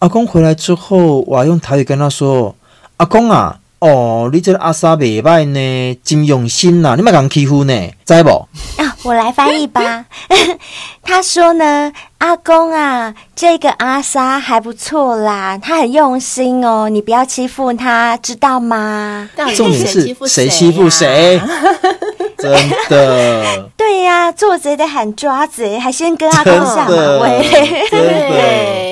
[0.00, 2.56] 阿公回来之后，我还用台语跟他说
[2.98, 7.72] ：“阿公啊，哦，你这个阿莎袂歹呢，真用心呐、啊，你莫敢欺负呢，
[8.04, 8.46] 知不？
[8.76, 10.04] 啊，我来翻译吧。
[11.02, 19.28] 他说呢，阿公啊，这个阿莎还不错啦，他很用心哦，你不要欺负他，知道吗？
[19.56, 21.40] 重点是谁欺负谁？
[22.36, 22.50] 真
[22.88, 27.46] 的，对呀、啊，做贼的喊抓贼，还先跟阿公下马威，
[27.90, 28.89] 对，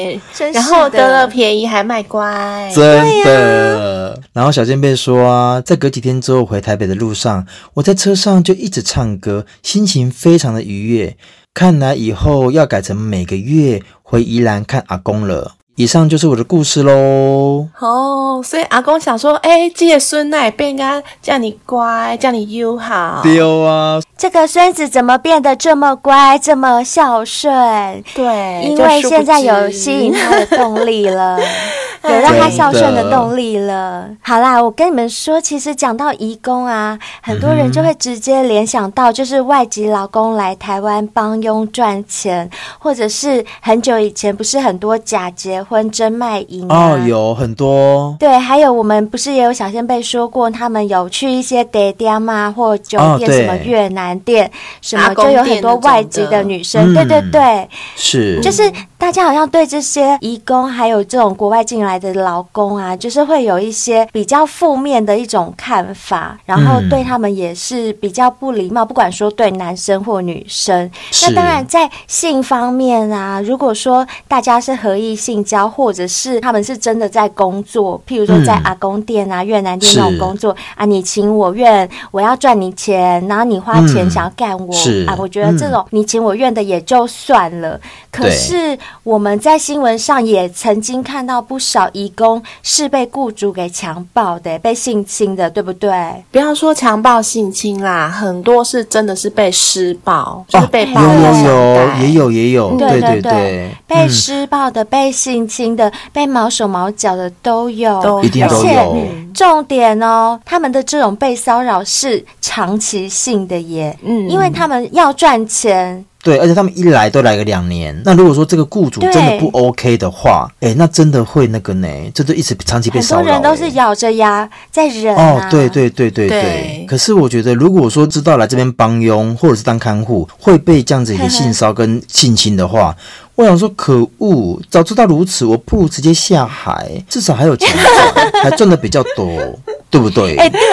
[0.53, 3.79] 然后得了便宜还卖乖，真的。
[3.79, 11.17] 啊、然后小仙贝说啊，在隔几天之后回台北的路上，我在车上就一直唱歌，心情非常的愉悦。
[11.55, 15.58] 看来以后要改成每个月回宜兰看阿公了。
[15.79, 17.69] 以上就是我的故事喽。
[17.79, 23.21] 哦，所以阿公想说，哎、欸，这个孙奶变啊，叫你乖，叫你优好。
[23.23, 28.03] 丢啊，这个孙子怎么变得这么乖，这么孝顺？
[28.13, 31.39] 对，因为现在有吸引他的动力了。
[32.05, 34.09] 有让他孝顺的动力了。
[34.21, 46.93] 好啦，我跟你们说，其实讲到移工啊，很多人就会直接联想到就是外籍劳工来台湾帮佣赚钱，或者是很久以前不是很多假结婚真卖淫啊？
[46.93, 48.17] 哦，有很多。
[48.19, 56.95] 对，还有我们不是也有小仙贝说过，他们有去一些茶店嘛，或酒店，什么越南店，哦、什么就有很多外籍的女生。
[56.95, 58.63] 对对对，是，就是
[58.99, 70.91] 大家好像对这些移工还有这种国外进来的劳工啊，就是会有一些比较负面的一种看法，然后对他们也是比较不礼貌，不管说对男生或女生。
[71.23, 84.75] 那当然在性方面啊，如果说大家是合意性交，或者是他们是真的在工作，譬如说在阿公店啊、越南店那种工作啊，你情我愿，我要赚你钱，然后你花钱想要干我
[85.07, 87.81] 啊，我觉得这种你情我愿的也就算了。
[88.11, 91.89] 可是我们在新闻上也曾经看到不少。
[91.95, 95.91] 移工是被雇主给强暴的，被性侵的，对不对？
[96.31, 108.63] 不要说强暴性侵啦，很多是真的是被施暴，就是被暴力有有有，也有也有，对对对，对对对，被施暴的、嗯、被性侵的、被毛手毛脚的都有，都一定都有。
[108.63, 116.05] 而且重点哦，他们的这种被骚扰是长期性的耶，嗯，因为他们要赚钱。
[116.21, 117.99] 对，而且他们一来都来个两年。
[118.05, 121.89] 那如果说这个雇主真的不 OK 的话，哎，那真的会那个呢？
[122.13, 123.23] 这都一直长期被骚扰。
[123.23, 125.23] 很多人都是咬着牙在忍、啊。
[125.23, 126.87] 哦，对对对对对，对。
[126.89, 132.95] 可是我觉得，如果说知道来这边帮佣或者是当看护会被这样子一个性骚跟性侵的话，
[133.39, 137.69] 我想说可恶，早知道如此，我不如直接下海，至少还有钱
[138.13, 139.31] 赚，还赚的比较多，
[139.89, 140.35] 对不对？
[140.37, 140.59] 哎，对。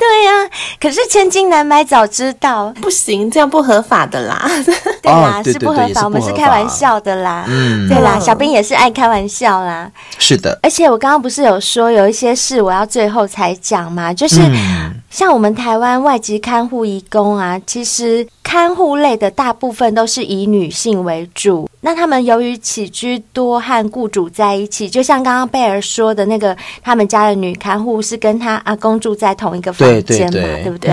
[0.00, 0.50] 对呀、啊，
[0.80, 4.48] 可是千金难买早知道，不行，这样不合法的啦。
[5.02, 7.44] 对啦，是不合法，我们是开玩笑的啦。
[7.48, 9.90] 嗯，对啦，小兵也是爱开玩笑啦。
[10.18, 14.12] 是的，而且我刚刚不是有说有一些事我要最后才讲嘛？
[14.12, 14.40] 就是。
[14.42, 21.68] 嗯像我们台湾外籍看护义工啊，其实看护类的大部分都是以女性为主。
[21.80, 30.90] 那他们由于起居多和雇主在一起，就像刚刚贝尔说的那个，他们家的女看护是跟他阿公住在同一个房间嘛，对，对，对，对不对？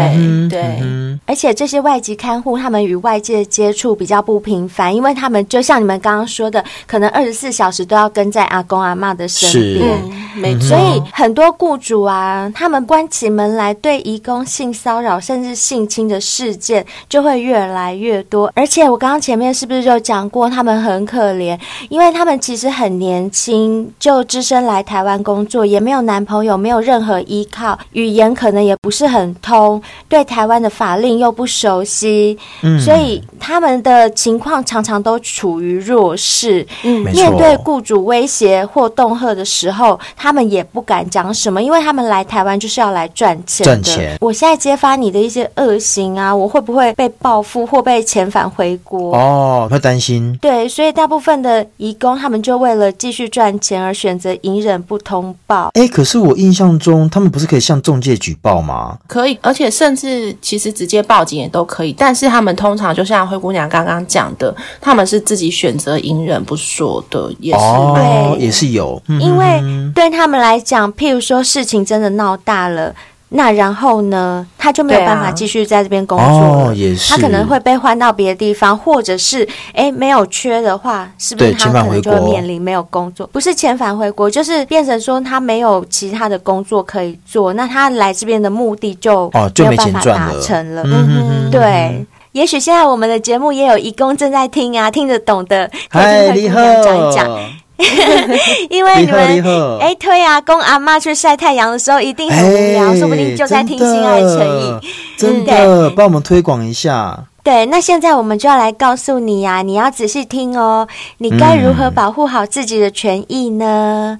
[0.50, 1.20] 对，对。
[1.26, 10.02] 而且这些外籍看护，他们与外界接触比较不频繁，因为他们就像你们刚刚说的，可能二十四小时都要跟在阿公阿妈的身边，
[10.36, 10.70] 没错。
[10.70, 13.98] 所以很多雇主啊，他们关起门来对。
[14.08, 21.59] 移工性骚扰甚至性侵的事件就会越来越多，而且我刚刚前面是不是就讲过，他们很可怜，
[21.89, 44.18] 因为他们其实很年轻就只身来台湾工作，也没有男朋友，没有任何依靠，语言可能也不是很通，对台湾的法令又不熟悉，嗯，所以他们的情况常常都处于弱势，嗯，面对雇主威胁或恫吓的时候，他们也不敢讲什么，因为他们来台湾就是要来赚钱的。
[44.22, 49.15] 我现在揭发你的一些恶行啊，我会不会被报复或被遣返回国？
[49.15, 50.07] 哦，会担心。
[50.41, 55.70] 对，所以大部分的移工他们就为了继续赚钱而选择隐忍不通报。
[55.74, 58.97] 哎，可是我印象中他们不是可以向中介举报吗？
[59.08, 61.93] 可以，而且甚至其实直接报警也都可以。
[61.93, 69.01] 但是他们通常就像灰姑娘刚刚讲的，他们是自己选择隐忍不说的，也是哦，也是有。
[69.20, 69.62] 因为
[69.93, 72.93] 对他们来讲，譬如说事情真的闹大了。
[73.30, 76.70] 那然后呢，他就没有办法继续在这边工作了。
[76.70, 77.14] 哦，也是。
[77.14, 83.28] 他可能会被换到别的地方，或者是哎没有缺的话，是不是他可能就会面临没有工作？
[83.28, 90.82] 不是遣返回国，就是变成说他没有其他的工作可以做，那他来这边的目的就没有办法达成了。
[90.84, 92.06] 哦，嗯哼，对。
[92.34, 97.40] 也许现在我们的节目也有移工正在听啊，听得懂的，可以听灰姑娘讲一讲。
[98.70, 104.74] 因为你们哎推啊公阿妈去晒太阳的时候一定很无聊，说不定就在听心爱诚意，
[105.18, 107.26] 真的帮我们推广一下。
[107.44, 110.88] 对，那现在我们就要来告诉你呀，你要仔细听哦，
[111.20, 114.20] 你该如何保护好自己的权益呢？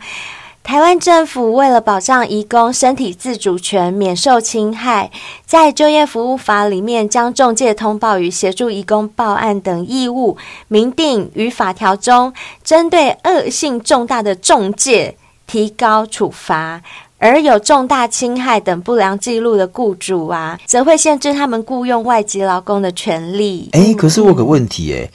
[0.68, 5.09] 台湾政府为了保障移工身体自主权免受侵害，
[5.45, 10.36] 在就业服务法里面将中介通报与协助移工报案等义务
[10.68, 12.34] 明定于法条中，
[12.65, 15.15] 针对恶性重大的中介
[15.47, 16.82] 提高处罚，
[17.18, 23.70] 而有重大侵害等不良记录的雇主啊，则会限制他们雇佣外籍劳工的权利。
[23.72, 25.09] 哎，可是我有个问题哎。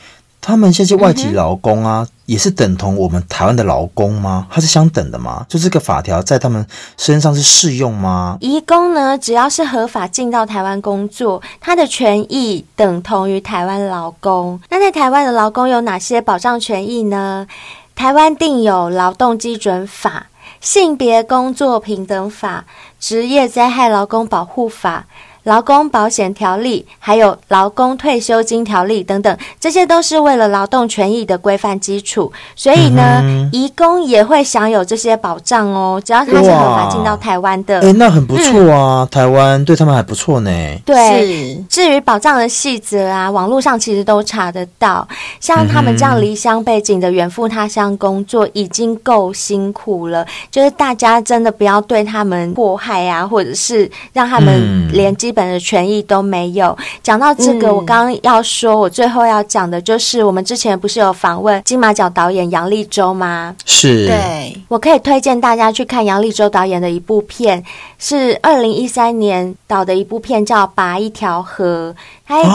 [0.44, 4.48] 他们这些外籍劳工啊，也是等同我们台湾的劳工吗？
[4.50, 5.46] 它是相等的吗？
[5.48, 6.66] 就这个法条在他们
[6.98, 8.36] 身上是适用吗？
[8.40, 14.60] 移工呢，只要是合法进到台湾工作，他的权益等同于台湾劳工。
[14.68, 17.46] 那在台湾的劳工有哪些保障权益呢？
[17.94, 20.26] 台湾定有劳动基准法、
[20.60, 22.64] 性别工作平等法、
[22.98, 25.06] 职业灾害劳工保护法。
[25.44, 32.32] 劳工保险条例，还有劳工退休金条例等等，这些都是为了劳动权益的规范基础。
[32.54, 36.00] 所以呢，嗯、移工也会享有这些保障哦。
[36.04, 39.02] 只要他是合法进到台湾的，哎，那很不错啊。
[39.02, 40.50] 嗯、台湾对他们还不错呢。
[40.84, 45.06] 对，至于保障的细则啊，网络上其实都查得到。
[45.40, 50.24] 像他们这样离乡背景的远赴他乡工作，已经够辛苦了。
[50.50, 56.76] 就是大家真的不要对他们迫害啊，或者是让他们连基本的权益都没有。
[57.02, 63.56] 讲到这个，嗯、我刚刚要说，我最后要讲的就是，我们之前不是有访问金马奖导演杨立洲吗？
[63.64, 67.64] 是，对，我可以推荐大家去看杨立洲导演的一部片，
[67.98, 71.94] 是二零一三年导的一部片，叫《拔一条河》。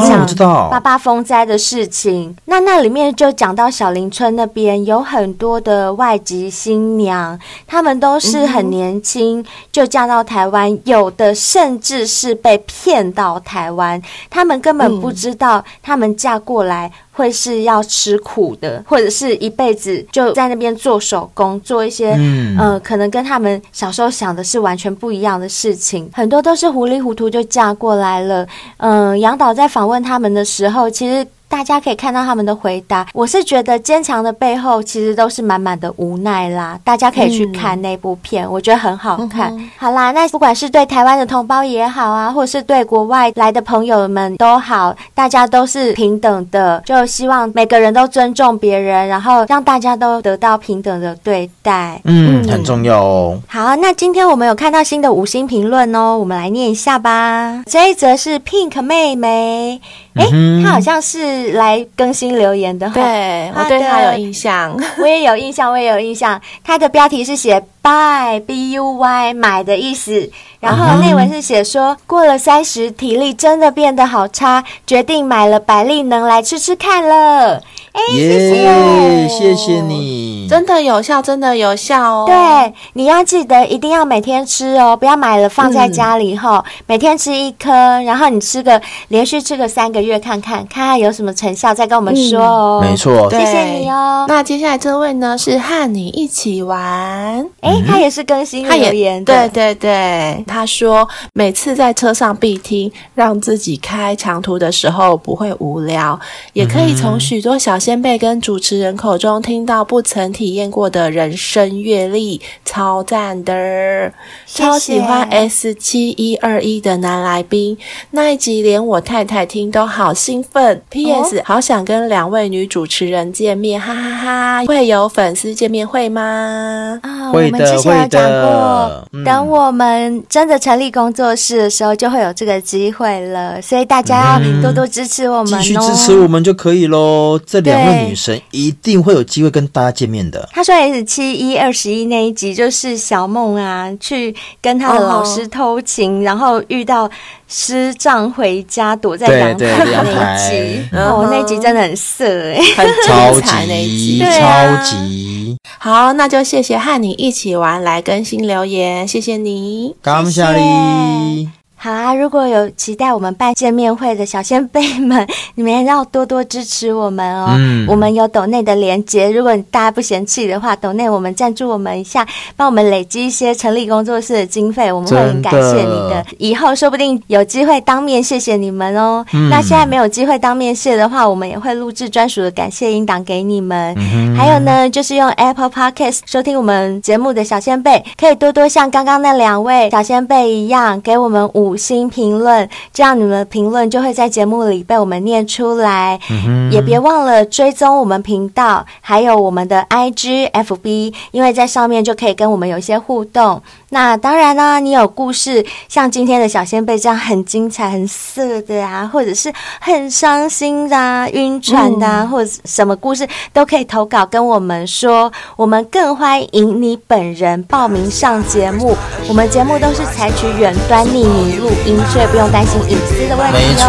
[0.07, 0.25] 讲
[0.69, 28.47] 八八风灾的事情，那那里面就讲到小林村那边有很多的外籍新娘，她们都是很年轻就嫁到台湾，有的甚至是被骗到台湾，她们根本不知道她们嫁过来会是要吃苦的，或者是一辈子就在那边做手工，做一些嗯、呃，可能跟他们小时候想的是完全不一样的事情，很多都是糊里糊涂就嫁过来了，
[28.78, 29.68] 嗯、呃，杨导在。
[29.68, 31.28] 访问他们的时候，其实。
[31.50, 36.78] 大家可以看到他们的回答，我是觉得坚强的背后其实都是满满的无奈啦。
[36.84, 39.56] 大家可以去看那部片，嗯、我觉得很好看。
[39.58, 52.00] 嗯、好啦，那不管是对台湾的同胞也好啊，或者是对国外来的朋友们都好，大家都是平等的，就希望每个人都尊重别人，然后让大家都得到平等的对待。
[52.04, 53.39] 嗯，嗯很重要哦。
[53.48, 57.64] 好，那今天我们有看到新的五星评论哦，我们来念一下吧。
[57.66, 59.82] 这一则是 Pink 妹妹。
[60.18, 60.26] 哎，
[60.63, 66.39] 他、欸、好像是来更新留言的，对，我对他有印象， 我也有印象，我也有印象。
[66.63, 77.61] 他的标题是写 buy b u y 买的意思，然后内文是写说过了三十，体力真的变得好差，决定买了百利能来吃吃看了。
[77.98, 82.26] 哎，谢谢，谢谢你，真的有效，真的有效哦。
[82.28, 87.72] 对，你要记得一定要每天吃哦，不要买了放在家里后，每天吃一颗，
[88.04, 92.80] 然后你吃个连续吃个三个月，看看看看有什么成效，再跟我们说哦。
[92.80, 94.26] 没错，谢谢你哦。
[94.28, 106.20] 那接下来这位呢是和你一起玩，哎，他也是更新留言，对对对，他说每次在车上必听，让自己开长途的时候不会无聊，
[106.54, 107.76] 也可以从许多小。
[107.88, 114.12] 先辈跟主持人口中听到不曾体验过的人生阅历，超赞的！
[114.46, 114.64] 谢谢。
[114.66, 117.78] 超喜欢 S 七一二一的男来宾
[118.12, 120.82] 那一集，连我太太听都好兴奋。
[120.90, 121.42] P.S.
[121.46, 124.66] 好想跟两位女主持人见面，哈哈哈！
[124.66, 127.00] 会有粉丝见面会吗？
[127.04, 133.62] 啊、哦，我们之前有讲过，嗯、等我们真的成立工作室的时候，就会有这个机会了。
[133.62, 137.40] 所以大家要多多支持我们哦，继续支持我们就可以喽。
[137.46, 137.66] 这里。
[137.68, 140.47] 两位女神一定会有机会跟大家见面的。
[140.51, 147.09] 他说 S 七一二十一那一集就是小梦啊，去跟他的老师偷情，哦、然后遇到
[147.47, 150.89] 师丈回家躲在阳台那一集。
[150.93, 156.13] 哦，那集真的很色哎，很超级 超级好。
[156.13, 161.49] 那就谢谢和你一起玩来更新留言，谢谢你，感谢你。
[161.80, 167.49] 好啊，如果有期待我们办见面会的小仙贝们，你们要多多支持我们哦。
[167.55, 176.09] 嗯，我们有抖内的连接，如果大家不嫌弃的话，抖内我们赞助我们一下，帮我们累积一些成立工作室的经费，我们会很感谢你的。
[176.09, 179.23] 的以后说不定有机会当面谢谢你们哦。
[179.34, 183.95] 嗯、那现在没有机会当面谢的话，我们也会录制专属的感谢音档给你们。
[183.99, 191.66] 嗯、还有呢，就是用 Apple Podcast 收听我们节目的小仙贝，可以多多像刚刚那两位小仙贝一样，给我们五。
[191.68, 196.20] 五星评论，这样你们的评论就会在节目里被我们念出来。
[196.30, 203.61] 嗯、也别忘了追踪我们频道，还有我们的 IG、FB，因为在上面就可以跟我们有一些互动。
[203.89, 215.32] 那当然呢，你有故事，像今天的小仙贝这样很精彩、很色的啊，或者是很伤心的、啊、晕船的、啊，嗯、或者什么故事都可以投稿跟我们说。
[215.55, 218.95] 我们更欢迎你本人报名上节目。
[219.30, 223.58] 我们节目都是采取远端匿名录音，所以不用担心隐私的问题哦。
[223.58, 223.86] 没错，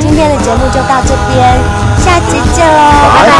[0.00, 1.58] 今天的节目就到这边，
[1.98, 2.80] 下期见喽，
[3.14, 3.34] 拜拜。